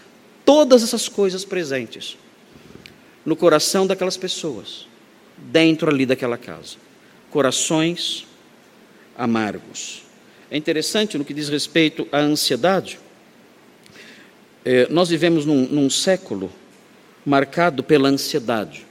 [0.46, 2.18] Todas essas coisas presentes
[3.26, 4.88] no coração daquelas pessoas,
[5.38, 6.78] dentro ali daquela casa.
[7.30, 8.26] Corações
[9.18, 10.04] amargos.
[10.50, 13.00] É interessante no que diz respeito à ansiedade.
[14.66, 16.52] É, nós vivemos num, num século
[17.24, 18.84] marcado pela ansiedade.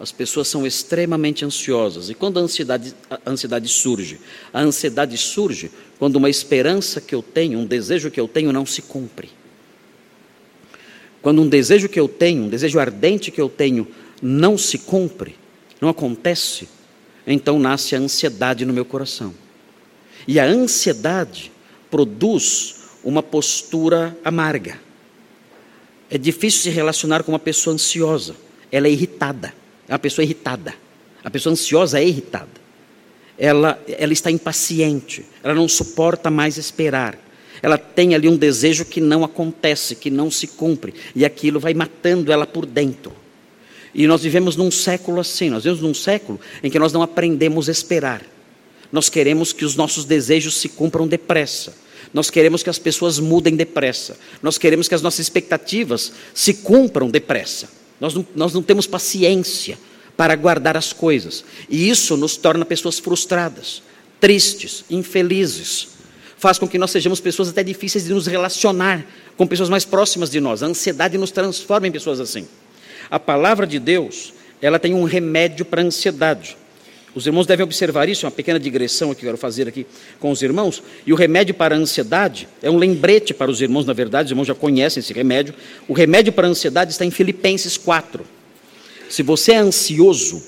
[0.00, 2.10] As pessoas são extremamente ansiosas.
[2.10, 4.18] E quando a ansiedade, a ansiedade surge?
[4.52, 8.66] A ansiedade surge quando uma esperança que eu tenho, um desejo que eu tenho, não
[8.66, 9.30] se cumpre.
[11.22, 13.86] Quando um desejo que eu tenho, um desejo ardente que eu tenho,
[14.20, 15.36] não se cumpre,
[15.80, 16.68] não acontece,
[17.24, 19.32] então nasce a ansiedade no meu coração.
[20.26, 21.52] E a ansiedade
[21.88, 24.80] produz uma postura amarga.
[26.12, 28.36] É difícil se relacionar com uma pessoa ansiosa.
[28.70, 29.54] Ela é irritada.
[29.88, 30.74] É uma pessoa irritada.
[31.24, 32.50] A pessoa ansiosa é irritada.
[33.38, 35.24] Ela, ela está impaciente.
[35.42, 37.18] Ela não suporta mais esperar.
[37.62, 40.92] Ela tem ali um desejo que não acontece, que não se cumpre.
[41.16, 43.14] E aquilo vai matando ela por dentro.
[43.94, 45.48] E nós vivemos num século assim.
[45.48, 48.22] Nós vivemos num século em que nós não aprendemos a esperar.
[48.92, 51.72] Nós queremos que os nossos desejos se cumpram depressa.
[52.12, 54.18] Nós queremos que as pessoas mudem depressa.
[54.42, 57.68] Nós queremos que as nossas expectativas se cumpram depressa.
[57.98, 59.78] Nós não, nós não temos paciência
[60.16, 61.44] para guardar as coisas.
[61.68, 63.82] E isso nos torna pessoas frustradas,
[64.20, 65.88] tristes, infelizes.
[66.36, 69.06] Faz com que nós sejamos pessoas até difíceis de nos relacionar
[69.36, 70.62] com pessoas mais próximas de nós.
[70.62, 72.46] A ansiedade nos transforma em pessoas assim.
[73.10, 76.56] A palavra de Deus, ela tem um remédio para a ansiedade.
[77.14, 79.86] Os irmãos devem observar isso, é uma pequena digressão que eu quero fazer aqui
[80.18, 80.82] com os irmãos.
[81.06, 84.30] E o remédio para a ansiedade é um lembrete para os irmãos, na verdade, os
[84.30, 85.54] irmãos já conhecem esse remédio.
[85.86, 88.24] O remédio para a ansiedade está em Filipenses 4.
[89.10, 90.42] Se você é ansioso,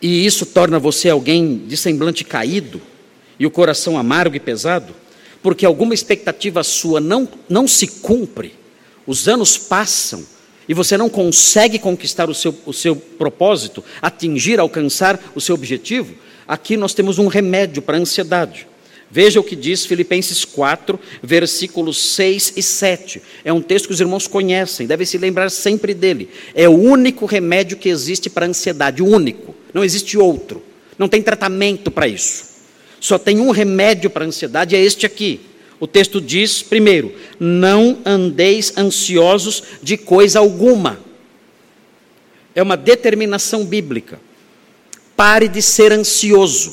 [0.00, 2.82] e isso torna você alguém de semblante caído,
[3.38, 4.94] e o coração amargo e pesado,
[5.42, 8.54] porque alguma expectativa sua não, não se cumpre,
[9.06, 10.24] os anos passam,
[10.72, 16.14] e você não consegue conquistar o seu, o seu propósito, atingir, alcançar o seu objetivo,
[16.48, 18.66] aqui nós temos um remédio para a ansiedade.
[19.10, 23.20] Veja o que diz Filipenses 4, versículos 6 e 7.
[23.44, 26.30] É um texto que os irmãos conhecem, devem se lembrar sempre dele.
[26.54, 29.54] É o único remédio que existe para a ansiedade, o único.
[29.74, 30.62] Não existe outro.
[30.98, 32.44] Não tem tratamento para isso.
[32.98, 35.38] Só tem um remédio para a ansiedade, é este aqui.
[35.82, 41.00] O texto diz, primeiro, não andeis ansiosos de coisa alguma.
[42.54, 44.20] É uma determinação bíblica.
[45.16, 46.72] Pare de ser ansioso.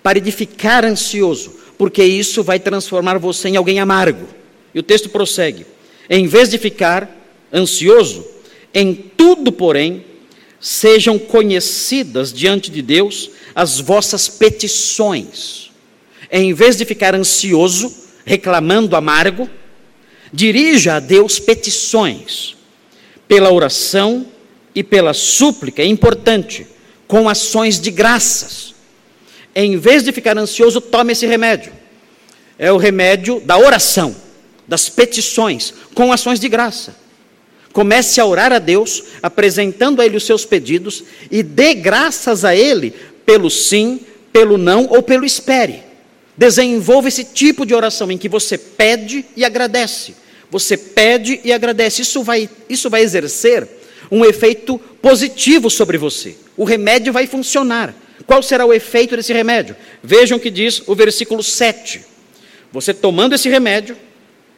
[0.00, 4.28] Pare de ficar ansioso, porque isso vai transformar você em alguém amargo.
[4.72, 5.66] E o texto prossegue:
[6.08, 7.10] em vez de ficar
[7.52, 8.24] ansioso,
[8.72, 10.04] em tudo, porém,
[10.60, 15.72] sejam conhecidas diante de Deus as vossas petições.
[16.30, 19.48] Em vez de ficar ansioso, reclamando amargo,
[20.32, 22.56] dirija a Deus petições
[23.28, 24.26] pela oração
[24.74, 26.66] e pela súplica, é importante,
[27.06, 28.74] com ações de graças.
[29.54, 31.72] Em vez de ficar ansioso, tome esse remédio.
[32.58, 34.14] É o remédio da oração,
[34.66, 36.96] das petições, com ações de graça.
[37.72, 42.56] Comece a orar a Deus, apresentando a Ele os seus pedidos e dê graças a
[42.56, 42.92] Ele
[43.24, 44.00] pelo sim,
[44.32, 45.85] pelo não ou pelo espere.
[46.36, 50.14] Desenvolva esse tipo de oração em que você pede e agradece.
[50.50, 52.02] Você pede e agradece.
[52.02, 53.66] Isso vai, isso vai exercer
[54.10, 56.36] um efeito positivo sobre você.
[56.56, 57.94] O remédio vai funcionar.
[58.26, 59.76] Qual será o efeito desse remédio?
[60.02, 62.04] Vejam o que diz o versículo 7.
[62.70, 63.96] Você tomando esse remédio,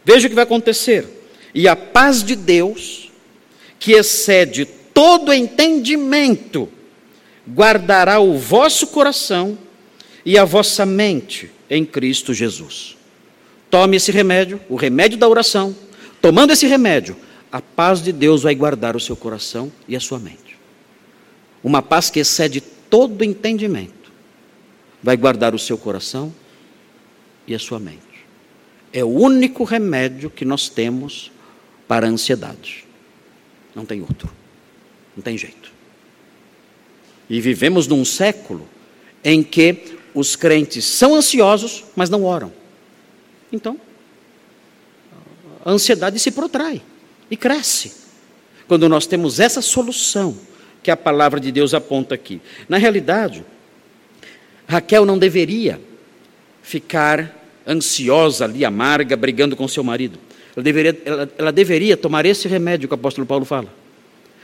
[0.04, 1.06] veja o que vai acontecer.
[1.54, 3.10] E a paz de Deus,
[3.78, 6.68] que excede todo entendimento,
[7.48, 9.56] guardará o vosso coração
[10.24, 12.96] e a vossa mente em Cristo Jesus.
[13.70, 15.74] Tome esse remédio, o remédio da oração.
[16.20, 17.16] Tomando esse remédio,
[17.52, 20.56] a paz de Deus vai guardar o seu coração e a sua mente.
[21.62, 24.12] Uma paz que excede todo entendimento,
[25.02, 26.32] vai guardar o seu coração
[27.46, 27.98] e a sua mente.
[28.92, 31.30] É o único remédio que nós temos
[31.86, 32.84] para a ansiedade.
[33.74, 34.30] Não tem outro.
[35.16, 35.72] Não tem jeito.
[37.28, 38.66] E vivemos num século
[39.22, 42.52] em que os crentes são ansiosos, mas não oram.
[43.52, 43.78] Então,
[45.64, 46.82] a ansiedade se protrai
[47.30, 47.92] e cresce.
[48.66, 50.36] Quando nós temos essa solução
[50.82, 52.40] que a palavra de Deus aponta aqui.
[52.68, 53.44] Na realidade,
[54.66, 55.80] Raquel não deveria
[56.62, 57.34] ficar
[57.66, 60.18] ansiosa ali, amarga, brigando com seu marido.
[60.56, 63.72] Ela deveria, ela, ela deveria tomar esse remédio que o apóstolo Paulo fala.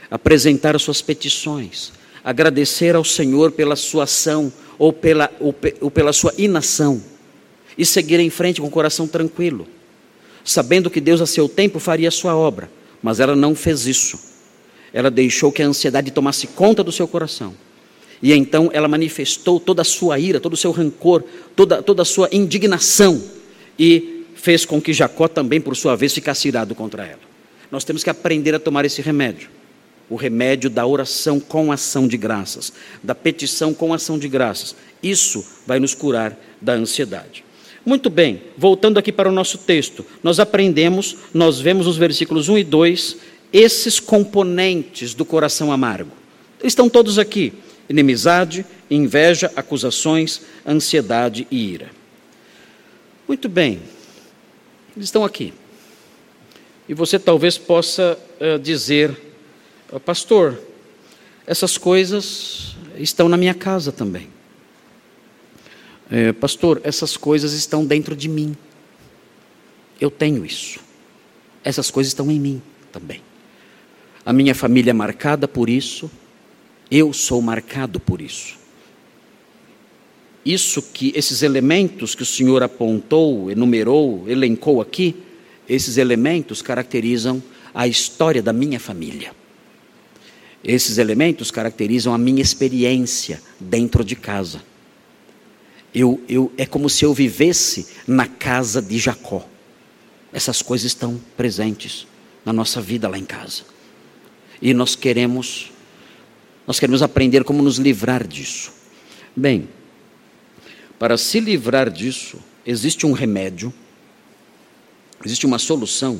[0.09, 1.91] Apresentar as suas petições,
[2.23, 7.01] agradecer ao Senhor pela sua ação ou pela, ou, ou pela sua inação
[7.77, 9.67] e seguir em frente com o coração tranquilo,
[10.43, 12.69] sabendo que Deus a seu tempo faria a sua obra,
[13.01, 14.19] mas ela não fez isso.
[14.93, 17.53] Ela deixou que a ansiedade tomasse conta do seu coração.
[18.21, 21.23] E então ela manifestou toda a sua ira, todo o seu rancor,
[21.55, 23.21] toda, toda a sua indignação
[23.77, 27.19] e fez com que Jacó também, por sua vez, ficasse irado contra ela.
[27.69, 29.49] Nós temos que aprender a tomar esse remédio
[30.09, 32.71] o remédio da oração com ação de graças,
[33.03, 34.75] da petição com ação de graças.
[35.01, 37.43] Isso vai nos curar da ansiedade.
[37.85, 42.57] Muito bem, voltando aqui para o nosso texto, nós aprendemos, nós vemos nos versículos 1
[42.57, 43.17] e 2
[43.53, 46.11] esses componentes do coração amargo.
[46.63, 47.53] Estão todos aqui:
[47.87, 51.91] inimizade, inveja, acusações, ansiedade e ira.
[53.27, 53.79] Muito bem,
[54.95, 55.53] eles estão aqui.
[56.87, 59.15] E você talvez possa uh, dizer,
[59.99, 60.59] Pastor,
[61.47, 64.29] essas coisas estão na minha casa também.
[66.09, 68.55] É, pastor, essas coisas estão dentro de mim.
[69.99, 70.79] Eu tenho isso.
[71.63, 73.21] Essas coisas estão em mim também.
[74.25, 76.09] A minha família é marcada por isso.
[76.89, 78.57] Eu sou marcado por isso.
[80.45, 85.15] Isso que esses elementos que o Senhor apontou, enumerou, elencou aqui,
[85.67, 87.41] esses elementos caracterizam
[87.73, 89.33] a história da minha família.
[90.65, 94.63] Esses elementos caracterizam a minha experiência dentro de casa.
[95.93, 99.47] Eu, eu, é como se eu vivesse na casa de Jacó.
[100.33, 102.07] Essas coisas estão presentes
[102.43, 103.61] na nossa vida lá em casa.
[104.59, 105.71] E nós queremos,
[106.65, 108.73] nós queremos aprender como nos livrar disso.
[109.35, 109.69] Bem,
[110.97, 113.71] para se livrar disso, existe um remédio,
[115.23, 116.19] existe uma solução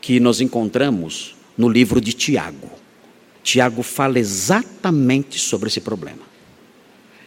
[0.00, 2.77] que nós encontramos no livro de Tiago.
[3.48, 6.20] Tiago fala exatamente sobre esse problema.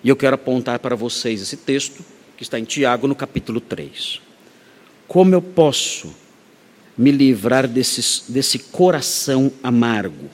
[0.04, 2.06] E eu quero apontar para vocês esse texto
[2.38, 4.22] que está em Tiago, no capítulo 3.
[5.08, 6.14] Como eu posso
[6.96, 10.30] me livrar desse, desse coração amargo?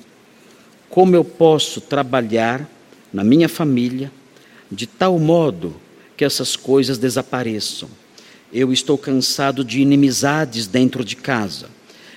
[0.89, 2.69] Como eu posso trabalhar
[3.13, 4.11] na minha família
[4.69, 5.73] de tal modo
[6.17, 7.87] que essas coisas desapareçam?
[8.51, 11.69] Eu estou cansado de inimizades dentro de casa.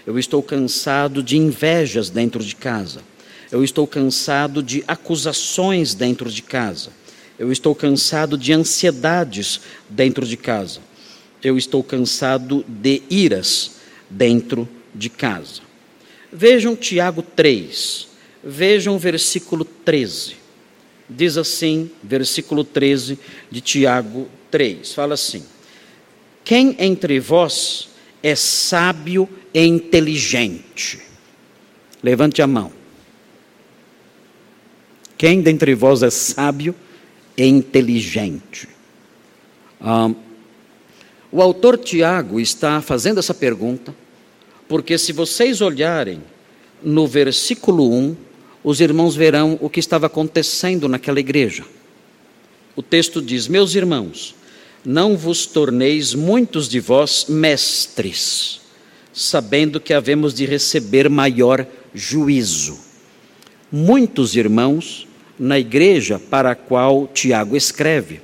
[0.05, 3.09] Eu estou cansado de invejas dentro de casa.
[3.51, 6.91] Eu estou cansado de acusações dentro de casa.
[7.39, 10.81] Eu estou cansado de ansiedades dentro de casa.
[11.43, 13.73] Eu estou cansado de iras
[14.09, 15.63] dentro de casa.
[16.33, 18.09] Vejam Tiago 3,
[18.45, 20.37] vejam o versículo 13.
[21.09, 23.19] Diz assim, versículo 13
[23.51, 25.43] de Tiago 3, fala assim:
[26.45, 27.89] Quem entre vós
[28.23, 31.01] é sábio e inteligente?
[32.01, 32.80] Levante a mão.
[35.21, 36.75] Quem dentre vós é sábio
[37.37, 38.67] e inteligente?
[41.31, 43.95] O autor Tiago está fazendo essa pergunta,
[44.67, 46.23] porque se vocês olharem
[46.83, 48.17] no versículo 1,
[48.65, 51.67] os irmãos verão o que estava acontecendo naquela igreja.
[52.75, 54.35] O texto diz: Meus irmãos,
[54.83, 58.63] não vos torneis muitos de vós mestres,
[59.13, 62.79] sabendo que havemos de receber maior juízo.
[63.71, 65.10] Muitos irmãos
[65.41, 68.21] na igreja para a qual Tiago escreve.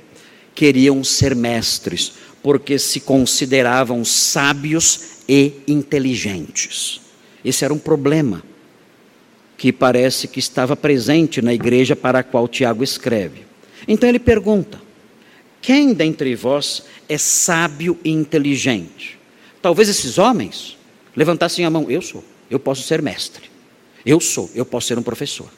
[0.53, 2.13] Queriam ser mestres,
[2.43, 7.01] porque se consideravam sábios e inteligentes.
[7.43, 8.43] Esse era um problema
[9.57, 13.41] que parece que estava presente na igreja para a qual Tiago escreve.
[13.87, 14.79] Então ele pergunta:
[15.59, 19.17] quem dentre vós é sábio e inteligente?
[19.59, 20.77] Talvez esses homens
[21.15, 23.49] levantassem a mão: eu sou, eu posso ser mestre.
[24.05, 25.49] Eu sou, eu posso ser um professor.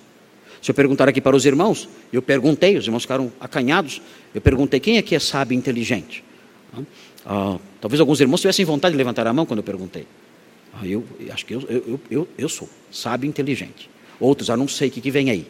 [0.62, 4.02] Se eu perguntar aqui para os irmãos, eu perguntei, os irmãos ficaram acanhados,
[4.34, 6.24] eu perguntei quem aqui é sábio e inteligente.
[7.26, 10.06] Ah, talvez alguns irmãos tivessem vontade de levantar a mão quando eu perguntei.
[10.74, 13.90] Ah, eu acho que eu, eu, eu, eu sou sábio e inteligente.
[14.20, 15.48] Outros, ah, não sei o que, que vem aí.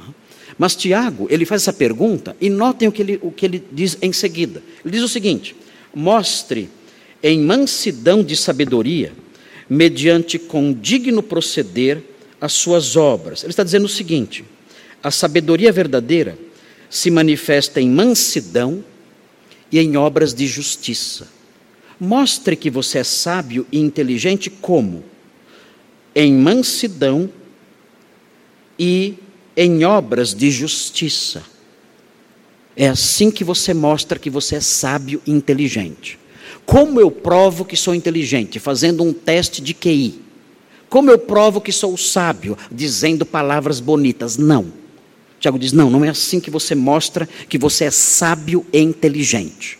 [0.00, 0.10] Ah,
[0.58, 3.98] mas Tiago, ele faz essa pergunta e notem o que, ele, o que ele diz
[4.00, 4.62] em seguida.
[4.84, 5.56] Ele diz o seguinte:
[5.94, 6.70] mostre
[7.22, 9.12] em mansidão de sabedoria,
[9.68, 12.02] mediante condigno proceder,
[12.40, 13.42] as suas obras.
[13.42, 14.44] Ele está dizendo o seguinte:
[15.02, 16.38] a sabedoria verdadeira
[16.88, 18.84] se manifesta em mansidão
[19.70, 21.28] e em obras de justiça.
[21.98, 25.02] Mostre que você é sábio e inteligente como?
[26.14, 27.30] Em mansidão
[28.78, 29.14] e
[29.56, 31.42] em obras de justiça.
[32.76, 36.18] É assim que você mostra que você é sábio e inteligente.
[36.66, 38.58] Como eu provo que sou inteligente?
[38.58, 40.25] Fazendo um teste de QI.
[40.88, 42.56] Como eu provo que sou sábio?
[42.70, 44.36] Dizendo palavras bonitas.
[44.36, 44.72] Não.
[45.40, 49.78] Tiago diz: não, não é assim que você mostra que você é sábio e inteligente.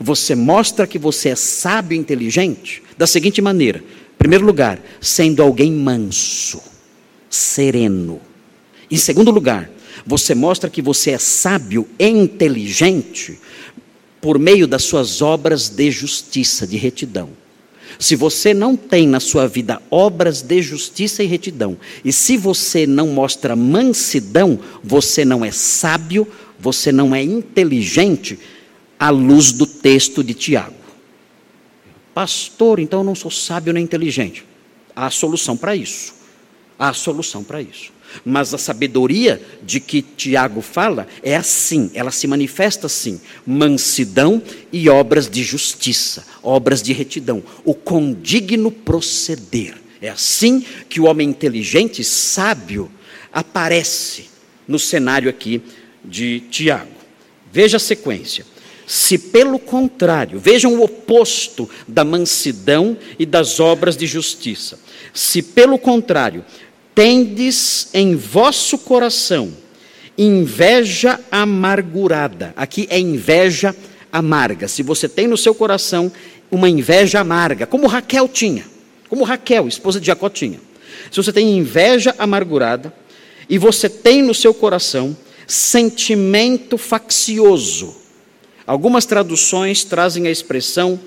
[0.00, 5.42] Você mostra que você é sábio e inteligente da seguinte maneira: em primeiro lugar, sendo
[5.42, 6.60] alguém manso,
[7.28, 8.20] sereno.
[8.90, 9.70] Em segundo lugar,
[10.06, 13.38] você mostra que você é sábio e inteligente
[14.20, 17.30] por meio das suas obras de justiça, de retidão.
[17.98, 22.86] Se você não tem na sua vida obras de justiça e retidão, e se você
[22.86, 26.26] não mostra mansidão, você não é sábio,
[26.58, 28.38] você não é inteligente,
[28.98, 30.74] à luz do texto de Tiago.
[32.14, 34.44] Pastor, então eu não sou sábio nem inteligente.
[34.94, 36.14] Há solução para isso.
[36.78, 37.92] Há solução para isso.
[38.24, 44.42] Mas a sabedoria de que Tiago fala é assim, ela se manifesta assim: mansidão
[44.72, 49.74] e obras de justiça, obras de retidão, o condigno proceder.
[50.00, 52.90] É assim que o homem inteligente, sábio,
[53.32, 54.26] aparece
[54.68, 55.62] no cenário aqui
[56.04, 56.96] de Tiago.
[57.52, 58.44] Veja a sequência.
[58.86, 64.78] Se pelo contrário, vejam o oposto da mansidão e das obras de justiça.
[65.12, 66.44] Se pelo contrário,
[66.96, 69.52] tendes em vosso coração
[70.16, 72.54] inveja amargurada.
[72.56, 73.76] Aqui é inveja
[74.10, 74.66] amarga.
[74.66, 76.10] Se você tem no seu coração
[76.50, 78.64] uma inveja amarga, como Raquel tinha,
[79.10, 80.58] como Raquel, esposa de Jacó, tinha.
[81.10, 82.90] Se você tem inveja amargurada
[83.46, 85.14] e você tem no seu coração
[85.46, 87.94] sentimento faccioso.
[88.66, 90.98] Algumas traduções trazem a expressão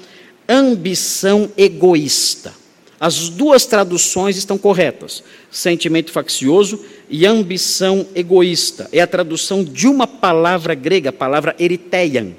[0.47, 2.58] ambição egoísta.
[2.99, 5.23] As duas traduções estão corretas.
[5.49, 8.89] Sentimento faccioso e ambição egoísta.
[8.91, 12.33] É a tradução de uma palavra grega, a palavra eriteian.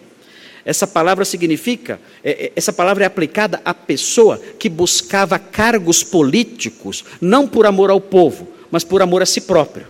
[0.65, 7.05] Essa palavra significa, é, é, essa palavra é aplicada à pessoa que buscava cargos políticos,
[7.21, 9.87] não por amor ao povo, mas por amor a si próprio.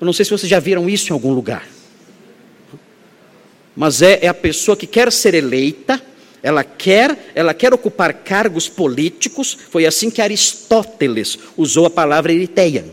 [0.00, 1.66] Eu não sei se vocês já viram isso em algum lugar.
[3.74, 6.00] Mas é, é a pessoa que quer ser eleita,
[6.42, 12.84] ela quer, ela quer ocupar cargos políticos, foi assim que Aristóteles usou a palavra eriteia.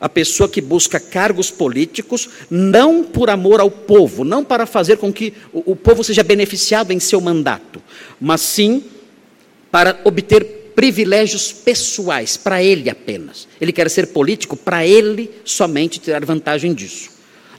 [0.00, 5.12] A pessoa que busca cargos políticos não por amor ao povo, não para fazer com
[5.12, 7.82] que o, o povo seja beneficiado em seu mandato,
[8.20, 8.84] mas sim
[9.70, 13.48] para obter privilégios pessoais, para ele apenas.
[13.60, 17.10] Ele quer ser político para ele somente tirar vantagem disso.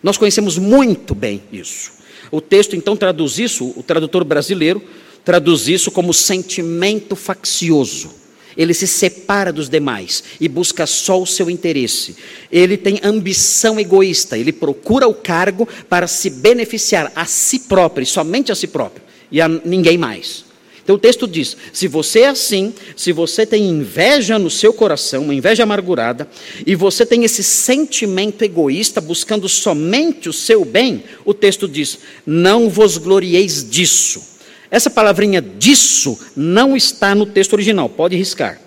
[0.02, 1.99] Nós conhecemos muito bem isso.
[2.32, 4.82] O texto então traduz isso, o tradutor brasileiro
[5.24, 8.12] traduz isso como sentimento faccioso.
[8.58, 12.16] Ele se separa dos demais e busca só o seu interesse.
[12.52, 18.52] Ele tem ambição egoísta, ele procura o cargo para se beneficiar a si próprio, somente
[18.52, 20.49] a si próprio, e a ninguém mais.
[20.90, 25.26] Então o texto diz: se você é assim, se você tem inveja no seu coração,
[25.26, 26.28] uma inveja amargurada,
[26.66, 32.72] e você tem esse sentimento egoísta buscando somente o seu bem, o texto diz: não
[32.72, 34.40] vos glorieis disso.
[34.72, 38.60] Essa palavrinha disso não está no texto original, pode riscar.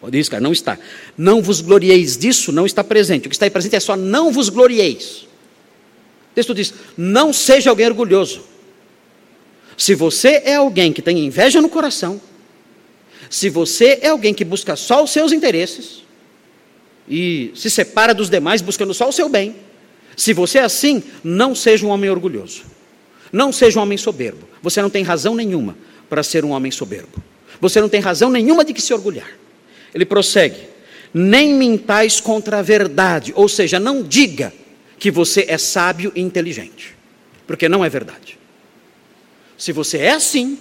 [0.00, 0.78] Pode riscar, não está.
[1.18, 3.26] Não vos glorieis disso não está presente.
[3.26, 5.26] O que está aí presente é só não vos glorieis.
[6.32, 8.55] O texto diz: não seja alguém orgulhoso.
[9.76, 12.20] Se você é alguém que tem inveja no coração,
[13.28, 16.02] se você é alguém que busca só os seus interesses
[17.08, 19.56] e se separa dos demais buscando só o seu bem,
[20.16, 22.62] se você é assim, não seja um homem orgulhoso.
[23.32, 24.48] Não seja um homem soberbo.
[24.62, 25.76] Você não tem razão nenhuma
[26.08, 27.22] para ser um homem soberbo.
[27.60, 29.28] Você não tem razão nenhuma de que se orgulhar.
[29.94, 30.60] Ele prossegue:
[31.12, 34.52] nem mintais contra a verdade, ou seja, não diga
[34.98, 36.94] que você é sábio e inteligente,
[37.46, 38.35] porque não é verdade.
[39.56, 40.58] Se você é assim,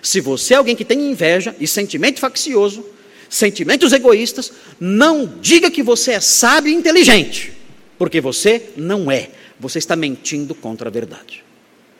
[0.00, 2.84] se você é alguém que tem inveja e sentimento faccioso,
[3.28, 7.52] sentimentos egoístas, não diga que você é sábio e inteligente,
[7.98, 9.30] porque você não é.
[9.60, 11.44] Você está mentindo contra a verdade.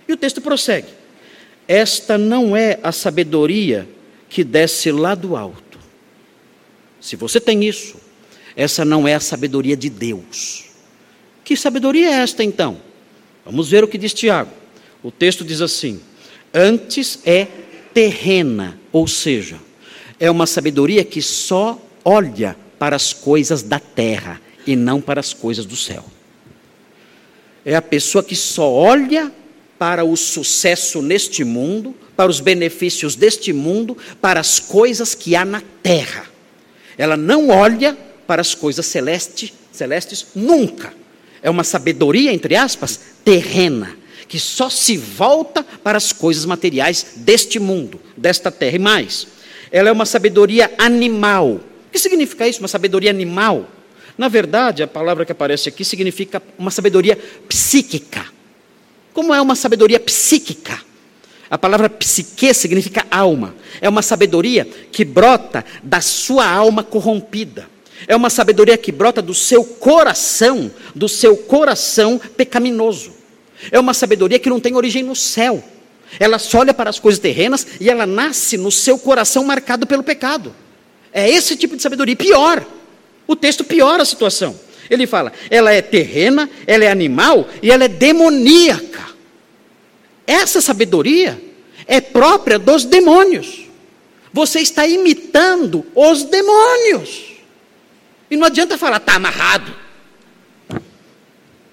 [0.09, 0.89] E o texto prossegue:
[1.69, 3.89] Esta não é a sabedoria
[4.29, 5.79] que desce lá do alto.
[7.01, 7.97] Se você tem isso,
[8.57, 10.65] essa não é a sabedoria de Deus.
[11.45, 12.81] Que sabedoria é esta então?
[13.45, 14.51] Vamos ver o que diz Tiago.
[15.03, 16.01] O texto diz assim:
[16.55, 17.47] Antes é
[17.95, 19.59] terrena, ou seja,
[20.21, 25.33] é uma sabedoria que só olha para as coisas da terra e não para as
[25.33, 26.05] coisas do céu.
[27.65, 29.33] É a pessoa que só olha
[29.79, 35.45] para o sucesso neste mundo, para os benefícios deste mundo, para as coisas que há
[35.45, 36.27] na terra.
[36.97, 37.97] Ela não olha
[38.27, 40.93] para as coisas celestes, celestes nunca.
[41.43, 43.97] É uma sabedoria, entre aspas, terrena,
[44.33, 48.77] que só se volta para as coisas materiais deste mundo, desta terra.
[48.77, 49.27] E mais,
[49.71, 51.57] ela é uma sabedoria animal.
[51.57, 53.69] O que significa isso, uma sabedoria animal?
[54.17, 58.25] Na verdade, a palavra que aparece aqui significa uma sabedoria psíquica.
[59.13, 60.81] Como é uma sabedoria psíquica?
[61.51, 63.55] A palavra psique significa alma.
[63.83, 67.69] É uma sabedoria que brota da sua alma corrompida.
[68.09, 73.21] É uma sabedoria que brota do seu coração, do seu coração pecaminoso.
[73.71, 75.63] É uma sabedoria que não tem origem no céu.
[76.19, 80.03] Ela só olha para as coisas terrenas e ela nasce no seu coração marcado pelo
[80.03, 80.55] pecado.
[81.13, 82.17] É esse tipo de sabedoria.
[82.17, 82.65] Pior,
[83.27, 84.59] o texto piora a situação.
[84.91, 89.03] Ele fala: ela é terrena, ela é animal e ela é demoníaca.
[90.27, 91.41] Essa sabedoria
[91.87, 93.63] é própria dos demônios.
[94.33, 97.33] Você está imitando os demônios.
[98.31, 99.75] E não adianta falar, está amarrado.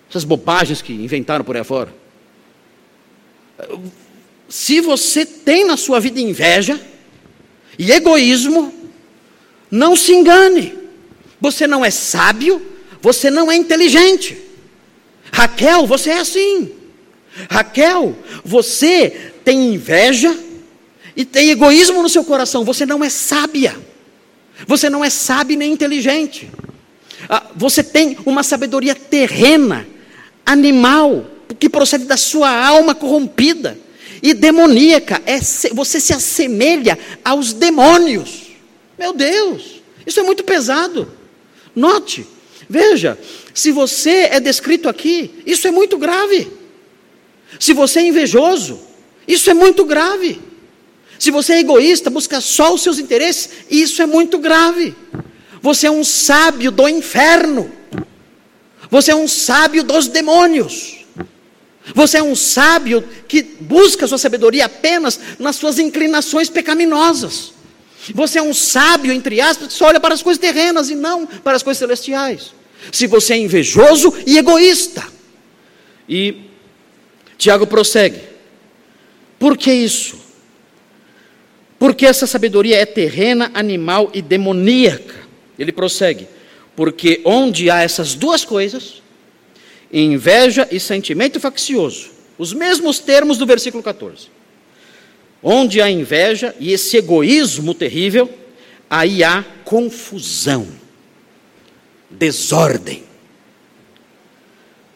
[0.09, 1.93] Essas bobagens que inventaram por aí fora.
[4.47, 6.79] Se você tem na sua vida inveja
[7.77, 8.73] e egoísmo,
[9.69, 10.77] não se engane.
[11.39, 12.69] Você não é sábio
[13.01, 14.37] você não é inteligente.
[15.31, 16.71] Raquel, você é assim.
[17.49, 20.35] Raquel, você tem inveja
[21.15, 22.65] e tem egoísmo no seu coração.
[22.65, 23.75] Você não é sábia.
[24.67, 26.49] Você não é sábia nem inteligente.
[27.29, 29.87] Ah, você tem uma sabedoria terrena,
[30.51, 31.25] animal,
[31.59, 33.77] que procede da sua alma corrompida
[34.21, 35.21] e demoníaca.
[35.25, 35.39] É,
[35.73, 38.47] você se assemelha aos demônios.
[38.97, 41.11] Meu Deus, isso é muito pesado.
[41.75, 42.25] Note,
[42.69, 43.17] Veja,
[43.51, 46.47] se você é descrito aqui, isso é muito grave.
[47.59, 48.79] Se você é invejoso,
[49.27, 50.39] isso é muito grave.
[51.17, 54.95] Se você é egoísta, busca só os seus interesses, isso é muito grave.
[55.63, 57.71] Você é um sábio do inferno.
[58.89, 61.05] Você é um sábio dos demônios.
[61.93, 67.53] Você é um sábio que busca sua sabedoria apenas nas suas inclinações pecaminosas.
[68.13, 71.25] Você é um sábio, entre aspas, que só olha para as coisas terrenas e não
[71.25, 72.59] para as coisas celestiais
[72.91, 75.05] se você é invejoso e egoísta.
[76.07, 76.45] E
[77.37, 78.21] Tiago prossegue:
[79.37, 80.17] por que isso?
[81.77, 85.15] Porque essa sabedoria é terrena, animal e demoníaca.
[85.57, 86.27] Ele prossegue:
[86.79, 89.03] porque onde há essas duas coisas,
[89.91, 94.29] inveja e sentimento faccioso, os mesmos termos do versículo 14.
[95.43, 98.33] Onde há inveja e esse egoísmo terrível,
[98.89, 100.69] aí há confusão
[102.09, 103.03] desordem,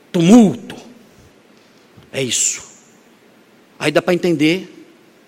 [0.10, 0.78] tumulto.
[2.14, 2.64] É isso.
[3.78, 4.88] Aí dá para entender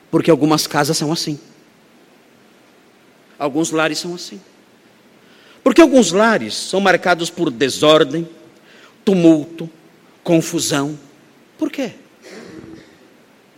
[0.10, 1.38] porque algumas casas são assim.
[3.38, 4.40] Alguns lares são assim.
[5.66, 8.30] Porque alguns lares são marcados por desordem,
[9.04, 9.68] tumulto,
[10.24, 10.96] confusão.
[11.58, 11.94] Por quê?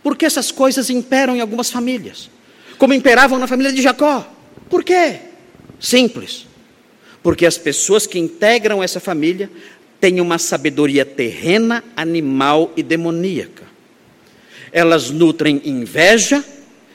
[0.02, 2.30] Porque essas coisas imperam em algumas famílias,
[2.78, 4.26] como imperavam na família de Jacó.
[4.70, 5.20] Por quê?
[5.78, 6.46] Simples.
[7.22, 9.50] Porque as pessoas que integram essa família
[10.00, 13.64] têm uma sabedoria terrena, animal e demoníaca.
[14.72, 16.42] Elas nutrem inveja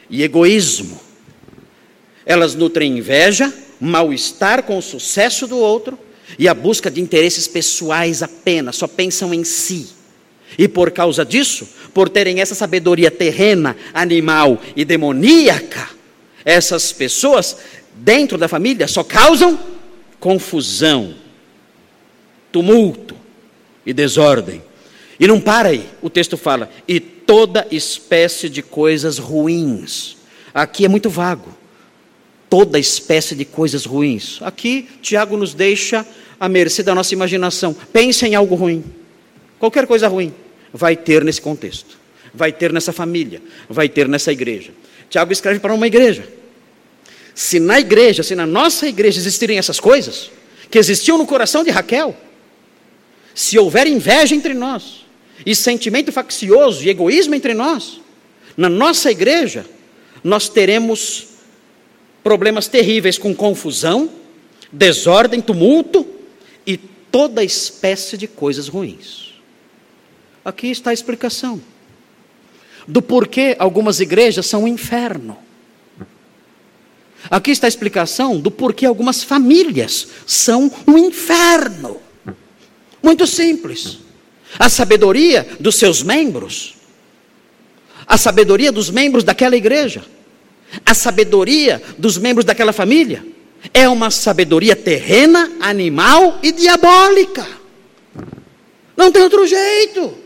[0.10, 1.00] e egoísmo.
[2.26, 3.54] Elas nutrem inveja,
[3.84, 6.00] mal-estar com o sucesso do outro
[6.40, 9.90] e a busca de interesses pessoais apenas, só pensam em si.
[10.58, 15.90] E por causa disso, por terem essa sabedoria terrena, animal e demoníaca,
[16.46, 17.58] essas pessoas
[17.96, 19.60] dentro da família só causam
[20.20, 21.16] confusão,
[22.52, 23.16] tumulto
[23.86, 24.64] e desordem.
[25.20, 30.18] E não para aí, o texto fala, e toda espécie de coisas ruins.
[30.54, 31.63] Aqui é muito vago.
[32.54, 34.38] Toda espécie de coisas ruins.
[34.40, 36.06] Aqui, Tiago nos deixa
[36.40, 37.76] à mercê da nossa imaginação.
[37.92, 38.84] Pense em algo ruim.
[39.58, 40.32] Qualquer coisa ruim
[40.72, 41.98] vai ter nesse contexto.
[42.32, 43.42] Vai ter nessa família.
[43.68, 44.70] Vai ter nessa igreja.
[45.10, 46.32] Tiago escreve para uma igreja.
[47.34, 50.30] Se na igreja, se na nossa igreja existirem essas coisas,
[50.70, 52.16] que existiam no coração de Raquel,
[53.34, 55.08] se houver inveja entre nós,
[55.44, 58.00] e sentimento faccioso e egoísmo entre nós,
[58.56, 59.66] na nossa igreja,
[60.24, 61.33] nós teremos
[62.24, 64.10] problemas terríveis com confusão,
[64.72, 66.08] desordem, tumulto
[66.66, 69.34] e toda espécie de coisas ruins.
[70.44, 71.62] Aqui está a explicação
[72.88, 75.38] do porquê algumas igrejas são um inferno.
[77.30, 82.02] Aqui está a explicação do porquê algumas famílias são um inferno.
[83.02, 84.00] Muito simples.
[84.60, 86.76] A sabedoria dos seus membros,
[88.06, 90.04] a sabedoria dos membros daquela igreja,
[90.86, 93.26] a sabedoria dos membros daquela família,
[93.74, 97.48] é uma sabedoria terrena, animal e diabólica.
[98.96, 100.18] Não tem outro jeito.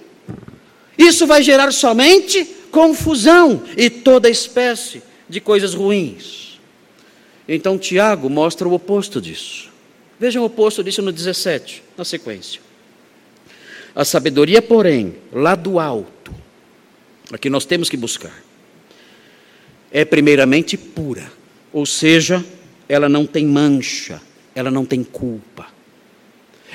[0.98, 6.60] Isso vai gerar somente confusão e toda espécie de coisas ruins.
[7.48, 9.70] Então Tiago mostra o oposto disso.
[10.20, 12.60] Vejam o oposto disso no 17, na sequência.
[13.95, 16.34] A sabedoria, porém, lá do alto,
[17.32, 18.43] aqui nós temos que buscar,
[19.92, 21.32] é primeiramente pura,
[21.72, 22.44] ou seja,
[22.88, 24.22] ela não tem mancha,
[24.54, 25.68] ela não tem culpa.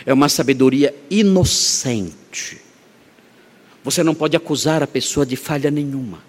[0.05, 2.59] É uma sabedoria inocente.
[3.85, 6.23] Você não pode acusar a pessoa de falha nenhuma.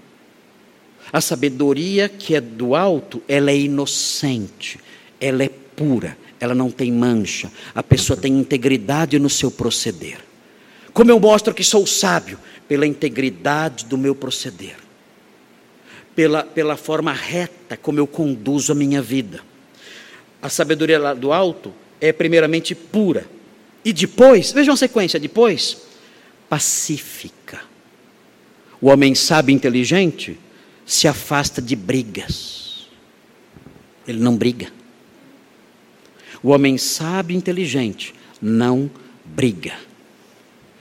[1.12, 4.80] A sabedoria que é do alto, ela é inocente,
[5.22, 7.52] ela é pura, ela não tem mancha.
[7.76, 10.18] A pessoa tem integridade no seu proceder.
[10.92, 12.40] Como eu mostro que sou sábio?
[12.68, 14.76] Pela integridade do meu proceder,
[16.16, 19.42] pela, pela forma reta como eu conduzo a minha vida.
[20.42, 23.26] A sabedoria lá do alto é primeiramente pura,
[23.86, 25.78] e depois, vejam a sequência, depois,
[26.48, 27.62] pacífica.
[28.80, 30.40] O homem sábio e inteligente
[30.86, 32.88] se afasta de brigas.
[34.08, 34.72] Ele não briga.
[36.42, 38.90] O homem sábio e inteligente não
[39.24, 39.74] briga.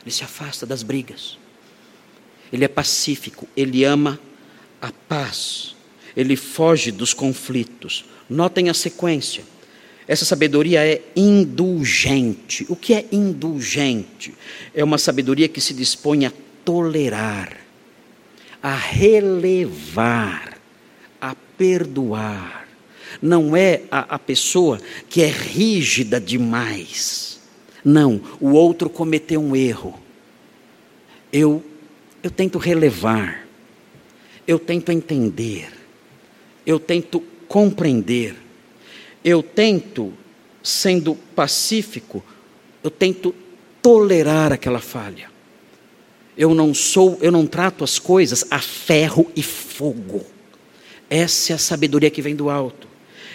[0.03, 1.39] Ele se afasta das brigas.
[2.53, 4.21] Ele é pacífico, ele ama
[4.83, 5.77] a paz.
[6.17, 8.05] Ele foge dos conflitos.
[8.29, 9.45] Notem a sequência.
[10.09, 12.67] Essa sabedoria é indulgente.
[12.69, 14.35] O que é indulgente?
[14.75, 16.33] É uma sabedoria que se dispõe a
[16.65, 17.57] tolerar,
[18.61, 20.59] a relevar,
[21.21, 22.67] a perdoar.
[23.21, 27.41] Não é a, a pessoa que é rígida demais.
[27.85, 29.99] Não, o outro cometeu um erro.
[31.33, 31.65] Eu,
[32.23, 33.47] eu tento relevar,
[34.47, 35.71] eu tento entender,
[36.67, 38.43] eu tento compreender
[39.25, 40.13] eu tento,
[40.63, 42.25] sendo pacífico,
[42.83, 43.35] eu tento
[43.81, 45.31] tolerar aquela falha.
[46.37, 50.25] Eu não sou, eu não trato as coisas a ferro e fogo.
[51.09, 52.89] Essa é a sabedoria que vem do alto.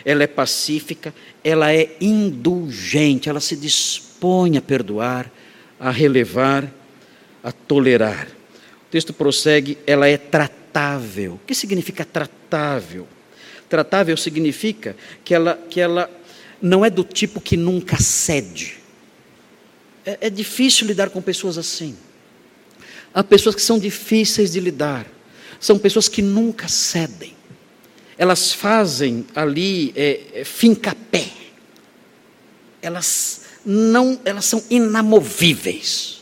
[0.04, 5.32] Ela é pacífica, ela é indulgente, ela se dispõe a perdoar,
[5.80, 6.72] a relevar,
[7.44, 8.28] a tolerar.
[8.88, 10.18] O texto prossegue, ela é
[10.78, 11.34] tratável.
[11.34, 13.08] O que significa tratável?
[13.68, 16.10] Tratável significa que ela, que ela
[16.62, 18.78] não é do tipo que nunca cede.
[20.06, 21.98] É, é difícil lidar com pessoas assim.
[23.12, 25.08] Há pessoas que são difíceis de lidar.
[25.60, 27.36] São pessoas que nunca cedem.
[28.16, 30.44] Elas fazem ali é,
[31.12, 31.28] é.
[32.84, 36.17] Elas não, elas são inamovíveis.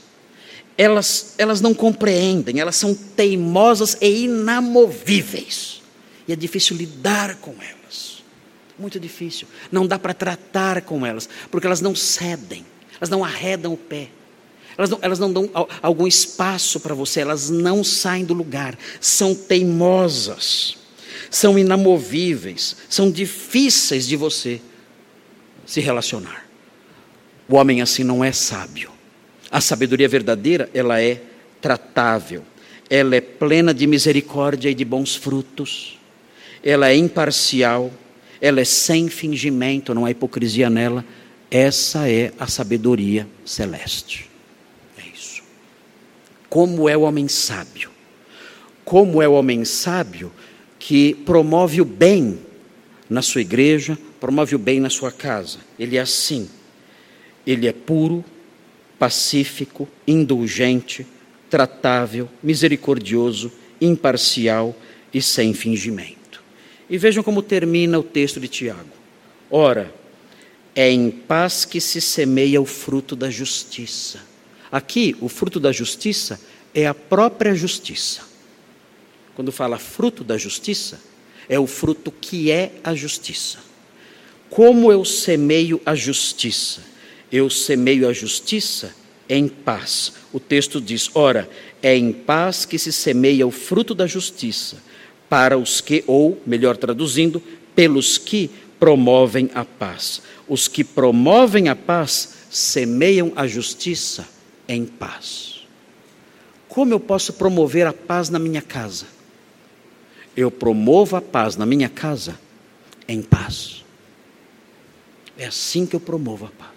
[0.77, 5.81] Elas, elas não compreendem, elas são teimosas e inamovíveis.
[6.27, 8.23] E é difícil lidar com elas.
[8.77, 9.47] Muito difícil.
[9.71, 12.65] Não dá para tratar com elas, porque elas não cedem,
[12.99, 14.09] elas não arredam o pé.
[14.77, 15.49] Elas não, elas não dão
[15.81, 20.75] algum espaço para você, elas não saem do lugar, são teimosas,
[21.31, 24.61] são inamovíveis, são difíceis de você
[25.65, 26.45] se relacionar.
[27.47, 28.91] O homem assim não é sábio.
[29.55, 31.21] A sabedoria verdadeira, ela é
[31.61, 32.43] tratável,
[32.89, 35.95] ela é plena de misericórdia e de bons frutos
[36.65, 37.93] ela é imparcial,
[38.41, 41.05] ela é sem fingimento, não há hipocrisia nela.
[41.51, 44.27] Essa é a sabedoria celeste.
[44.97, 45.43] É isso.
[46.49, 47.91] Como é o homem sábio?
[48.83, 50.31] Como é o homem sábio
[50.79, 52.39] que promove o bem
[53.07, 55.59] na sua igreja, promove o bem na sua casa?
[55.77, 56.49] Ele é assim.
[57.45, 58.25] Ele é puro,
[58.97, 61.05] pacífico, indulgente,
[61.49, 64.75] tratável, misericordioso, imparcial
[65.13, 66.43] e sem fingimento.
[66.89, 68.95] E vejam como termina o texto de Tiago.
[69.49, 69.93] Ora,
[70.75, 74.19] é em paz que se semeia o fruto da justiça.
[74.71, 76.39] Aqui, o fruto da justiça
[76.73, 78.21] é a própria justiça.
[79.35, 80.99] Quando fala fruto da justiça,
[81.47, 83.59] é o fruto que é a justiça.
[84.49, 86.81] Como eu semeio a justiça?
[87.35, 88.95] Eu semeio a justiça
[89.27, 90.13] em paz.
[90.31, 91.49] O texto diz: ora,
[91.81, 94.77] é em paz que se semeia o fruto da justiça
[95.27, 97.43] para os que, ou, melhor traduzindo,
[97.75, 100.21] pelos que promovem a paz.
[100.47, 104.25] Os que promovem a paz semeiam a justiça
[104.65, 105.65] em paz.
[106.69, 109.07] Como eu posso promover a paz na minha casa?
[110.37, 112.39] Eu promovo a paz na minha casa
[113.09, 113.83] em paz.
[115.37, 116.74] É assim que eu promovo a paz.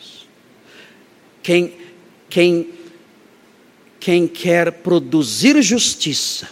[1.48, 1.72] Quem,
[2.28, 2.68] quem,
[3.98, 6.46] quem quer produzir justiça,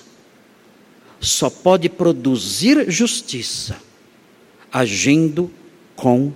[1.21, 3.77] só pode produzir justiça
[4.73, 5.53] agindo
[5.95, 6.33] com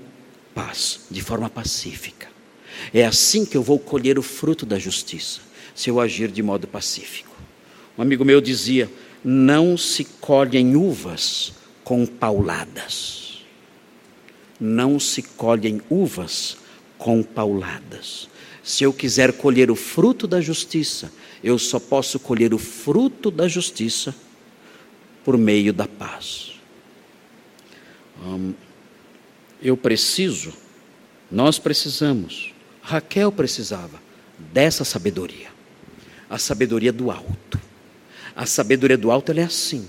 [0.54, 2.28] paz, de forma pacífica.
[2.92, 5.40] É assim que eu vou colher o fruto da justiça,
[5.74, 7.34] se eu agir de modo pacífico.
[7.96, 8.90] Um amigo meu dizia:
[9.24, 13.42] não se colhem uvas com pauladas.
[14.60, 16.58] Não se colhem uvas
[16.98, 18.28] com pauladas.
[18.62, 23.48] Se eu quiser colher o fruto da justiça, eu só posso colher o fruto da
[23.48, 24.14] justiça
[25.24, 26.52] por meio da paz.
[28.22, 28.52] Hum,
[29.62, 30.52] eu preciso,
[31.30, 32.52] nós precisamos,
[32.82, 34.00] Raquel precisava
[34.52, 35.48] dessa sabedoria,
[36.28, 37.60] a sabedoria do alto.
[38.34, 39.86] A sabedoria do alto é assim.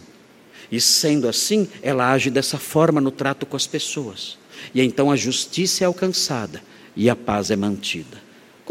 [0.71, 4.37] E sendo assim, ela age dessa forma no trato com as pessoas.
[4.73, 6.61] E então a justiça é alcançada
[6.95, 8.20] e a paz é mantida.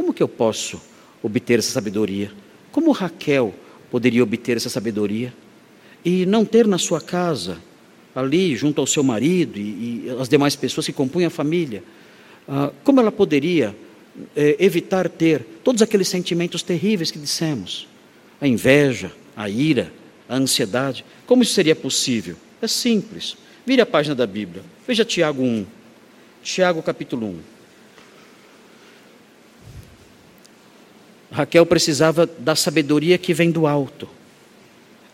[0.01, 0.81] Como que eu posso
[1.23, 2.33] obter essa sabedoria?
[2.73, 3.55] Como Raquel
[3.91, 5.31] poderia obter essa sabedoria?
[6.03, 7.59] E não ter na sua casa,
[8.15, 11.85] ali junto ao seu marido e, e as demais pessoas que compõem a família,
[12.49, 13.77] ah, como ela poderia
[14.35, 17.87] eh, evitar ter todos aqueles sentimentos terríveis que dissemos?
[18.41, 19.93] A inveja, a ira,
[20.27, 21.05] a ansiedade.
[21.27, 22.37] Como isso seria possível?
[22.63, 23.37] É simples.
[23.67, 24.65] Vire a página da Bíblia.
[24.89, 25.67] Veja Tiago 1.
[26.43, 27.60] Tiago capítulo 1.
[31.31, 34.09] Raquel precisava da sabedoria que vem do alto.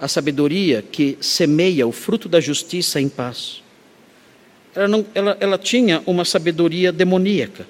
[0.00, 3.62] A sabedoria que semeia o fruto da justiça em paz.
[4.74, 7.66] Ela, não, ela, ela tinha uma sabedoria demoníaca.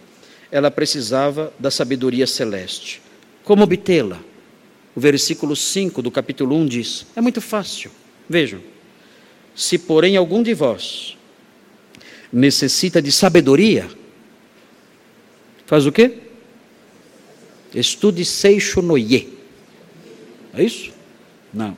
[0.50, 3.02] Ela precisava da sabedoria celeste.
[3.44, 4.20] Como obtê-la?
[4.94, 7.90] O versículo 5 do capítulo 1 diz: é muito fácil.
[8.28, 8.60] Vejam.
[9.54, 11.16] Se, porém, algum de vós
[12.32, 13.88] necessita de sabedoria,
[15.64, 16.25] faz o quê?
[17.76, 19.36] Estude Seixo Noye.
[20.54, 20.90] É isso?
[21.52, 21.76] Não.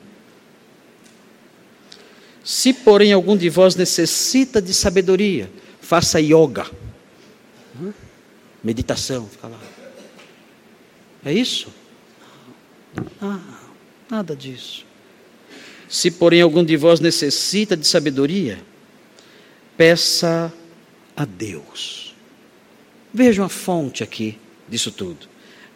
[2.43, 6.65] Se, porém, algum de vós necessita de sabedoria, faça yoga.
[8.63, 9.59] Meditação, fica lá.
[11.23, 11.67] É isso?
[13.21, 13.39] Ah,
[14.09, 14.85] nada disso.
[15.87, 18.59] Se, porém, algum de vós necessita de sabedoria,
[19.75, 20.51] peça
[21.15, 22.15] a Deus.
[23.13, 25.28] Vejam a fonte aqui disso tudo.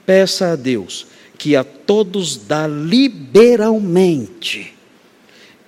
[0.05, 4.73] Peça a Deus que a todos dá liberalmente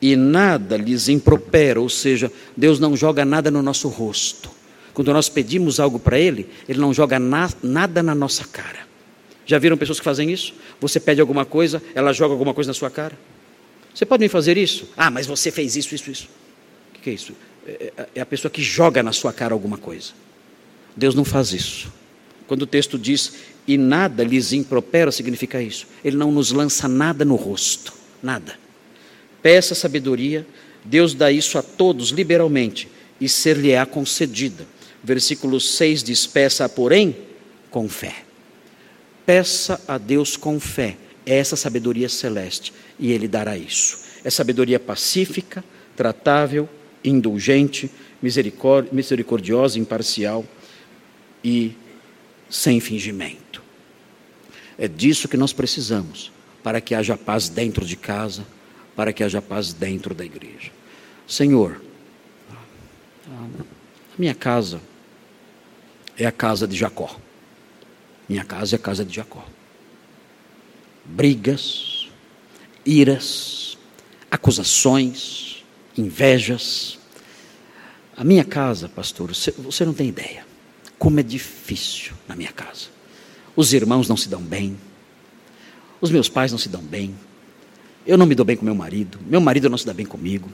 [0.01, 4.49] e nada lhes impropera, ou seja, Deus não joga nada no nosso rosto.
[4.93, 8.85] Quando nós pedimos algo para Ele, Ele não joga na, nada na nossa cara.
[9.45, 10.53] Já viram pessoas que fazem isso?
[10.79, 13.17] Você pede alguma coisa, ela joga alguma coisa na sua cara.
[13.93, 14.89] Você pode me fazer isso?
[14.95, 16.29] Ah, mas você fez isso, isso, isso.
[16.95, 17.33] O que é isso?
[17.67, 20.11] É, é, é a pessoa que joga na sua cara alguma coisa.
[20.95, 21.91] Deus não faz isso.
[22.47, 23.33] Quando o texto diz
[23.67, 25.87] e nada lhes impropera, significa isso.
[26.03, 28.57] Ele não nos lança nada no rosto, nada.
[29.41, 30.45] Peça sabedoria,
[30.83, 32.87] Deus dá isso a todos liberalmente
[33.19, 34.65] e ser-lhe-á concedida.
[35.03, 37.15] Versículo 6 diz: Peça, porém,
[37.71, 38.23] com fé.
[39.25, 44.05] Peça a Deus com fé, é essa sabedoria celeste, e Ele dará isso.
[44.23, 45.63] É sabedoria pacífica,
[45.95, 46.69] tratável,
[47.03, 47.89] indulgente,
[48.91, 50.45] misericordiosa, imparcial
[51.43, 51.75] e
[52.49, 53.44] sem fingimento.
[54.77, 56.31] É disso que nós precisamos
[56.63, 58.45] para que haja paz dentro de casa,
[58.95, 60.71] para que haja paz dentro da igreja.
[61.27, 61.81] Senhor,
[63.27, 64.81] a minha casa
[66.17, 67.15] é a casa de Jacó.
[68.27, 69.45] Minha casa é a casa de Jacó.
[71.03, 72.09] Brigas,
[72.85, 73.77] iras,
[74.31, 75.63] acusações,
[75.97, 76.97] invejas.
[78.17, 80.45] A minha casa, pastor, você não tem ideia
[80.97, 82.94] como é difícil na minha casa.
[83.55, 84.77] Os irmãos não se dão bem,
[86.01, 87.15] os meus pais não se dão bem,
[88.05, 90.49] eu não me dou bem com meu marido, meu marido não se dá bem comigo,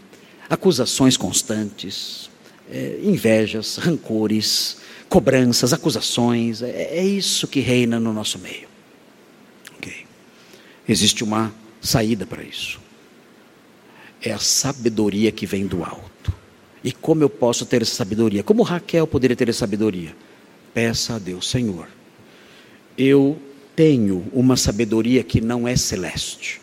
[0.50, 2.30] acusações constantes,
[2.70, 4.78] é, invejas, rancores,
[5.10, 8.68] cobranças, acusações, é, é isso que reina no nosso meio.
[9.78, 10.06] Okay.
[10.88, 12.80] Existe uma saída para isso.
[14.22, 16.34] É a sabedoria que vem do alto.
[16.84, 18.44] E como eu posso ter essa sabedoria?
[18.44, 20.16] Como Raquel poderia ter essa sabedoria?
[20.74, 21.88] Peça a Deus, Senhor,
[23.02, 23.38] eu
[23.76, 26.62] tenho uma sabedoria que não é celeste.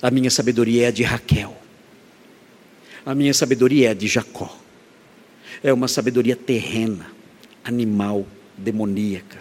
[0.00, 1.56] A minha sabedoria é a de Raquel.
[3.04, 4.56] A minha sabedoria é a de Jacó.
[5.62, 7.06] É uma sabedoria terrena
[7.64, 8.26] animal,
[8.56, 9.38] demoníaca.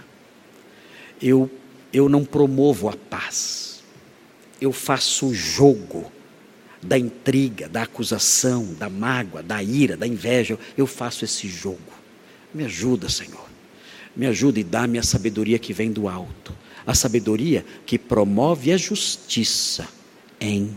[1.22, 1.49] Eu,
[1.93, 3.84] eu não promovo a paz.
[4.59, 6.12] Eu faço jogo
[6.82, 10.57] da intriga, da acusação, da mágoa, da ira, da inveja.
[10.76, 11.80] Eu faço esse jogo.
[12.53, 13.50] Me ajuda, Senhor.
[14.16, 16.53] Me ajuda e dá-me a sabedoria que vem do alto.
[16.86, 19.88] A sabedoria que promove a justiça
[20.39, 20.76] em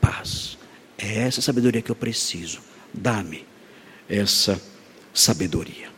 [0.00, 0.58] paz.
[0.96, 2.60] É essa sabedoria que eu preciso.
[2.92, 3.44] Dá-me
[4.08, 4.60] essa
[5.12, 5.88] sabedoria.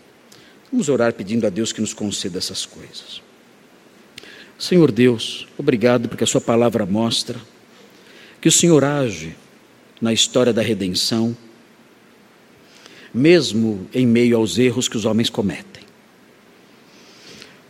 [0.71, 3.23] Vamos orar pedindo a Deus que nos conceda essas coisas.
[4.59, 7.41] Senhor Deus, obrigado porque a Sua palavra mostra
[8.41, 9.35] que o Senhor age
[10.01, 11.37] na história da redenção,
[13.13, 15.83] mesmo em meio aos erros que os homens cometem.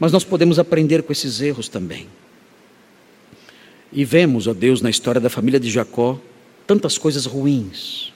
[0.00, 2.08] Mas nós podemos aprender com esses erros também.
[3.92, 6.18] E vemos, ó Deus, na história da família de Jacó,
[6.66, 8.12] tantas coisas ruins,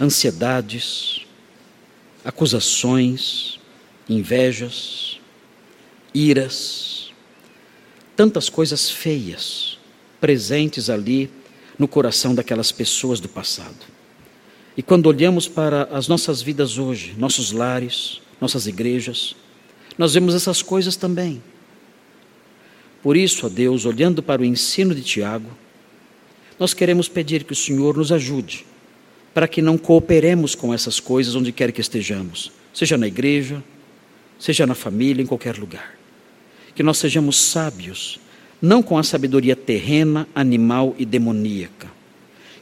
[0.00, 1.24] ansiedades,
[2.24, 3.60] acusações,
[4.08, 5.20] invejas,
[6.12, 7.12] iras,
[8.16, 9.78] tantas coisas feias
[10.20, 11.30] presentes ali
[11.78, 13.94] no coração daquelas pessoas do passado.
[14.76, 19.36] E quando olhamos para as nossas vidas hoje, nossos lares, nossas igrejas,
[19.96, 21.42] nós vemos essas coisas também.
[23.02, 25.50] Por isso, ó Deus, olhando para o ensino de Tiago,
[26.58, 28.64] nós queremos pedir que o Senhor nos ajude
[29.34, 33.62] para que não cooperemos com essas coisas onde quer que estejamos, seja na igreja,
[34.38, 35.98] seja na família, em qualquer lugar.
[36.74, 38.18] Que nós sejamos sábios
[38.62, 41.92] não com a sabedoria terrena, animal e demoníaca.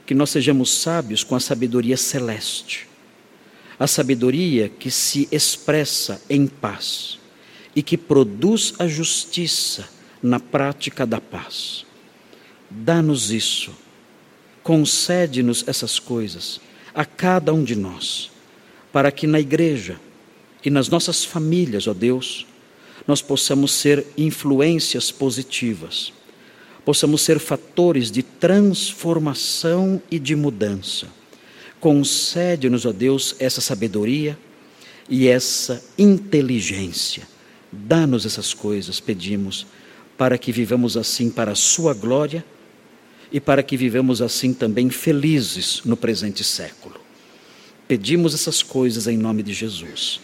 [0.04, 2.88] Que nós sejamos sábios com a sabedoria celeste.
[3.78, 7.21] A sabedoria que se expressa em paz
[7.74, 9.88] e que produz a justiça
[10.22, 11.84] na prática da paz.
[12.70, 13.72] Dá-nos isso.
[14.62, 16.60] Concede-nos essas coisas
[16.94, 18.30] a cada um de nós,
[18.92, 19.98] para que na igreja
[20.64, 22.46] e nas nossas famílias, ó Deus,
[23.06, 26.12] nós possamos ser influências positivas,
[26.84, 31.08] possamos ser fatores de transformação e de mudança.
[31.80, 34.38] Concede-nos, ó Deus, essa sabedoria
[35.08, 37.31] e essa inteligência.
[37.72, 39.66] Dá-nos essas coisas, pedimos,
[40.18, 42.44] para que vivamos assim para a Sua glória
[43.32, 47.00] e para que vivamos assim também felizes no presente século.
[47.88, 50.20] Pedimos essas coisas em nome de Jesus.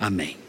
[0.00, 0.45] Amém.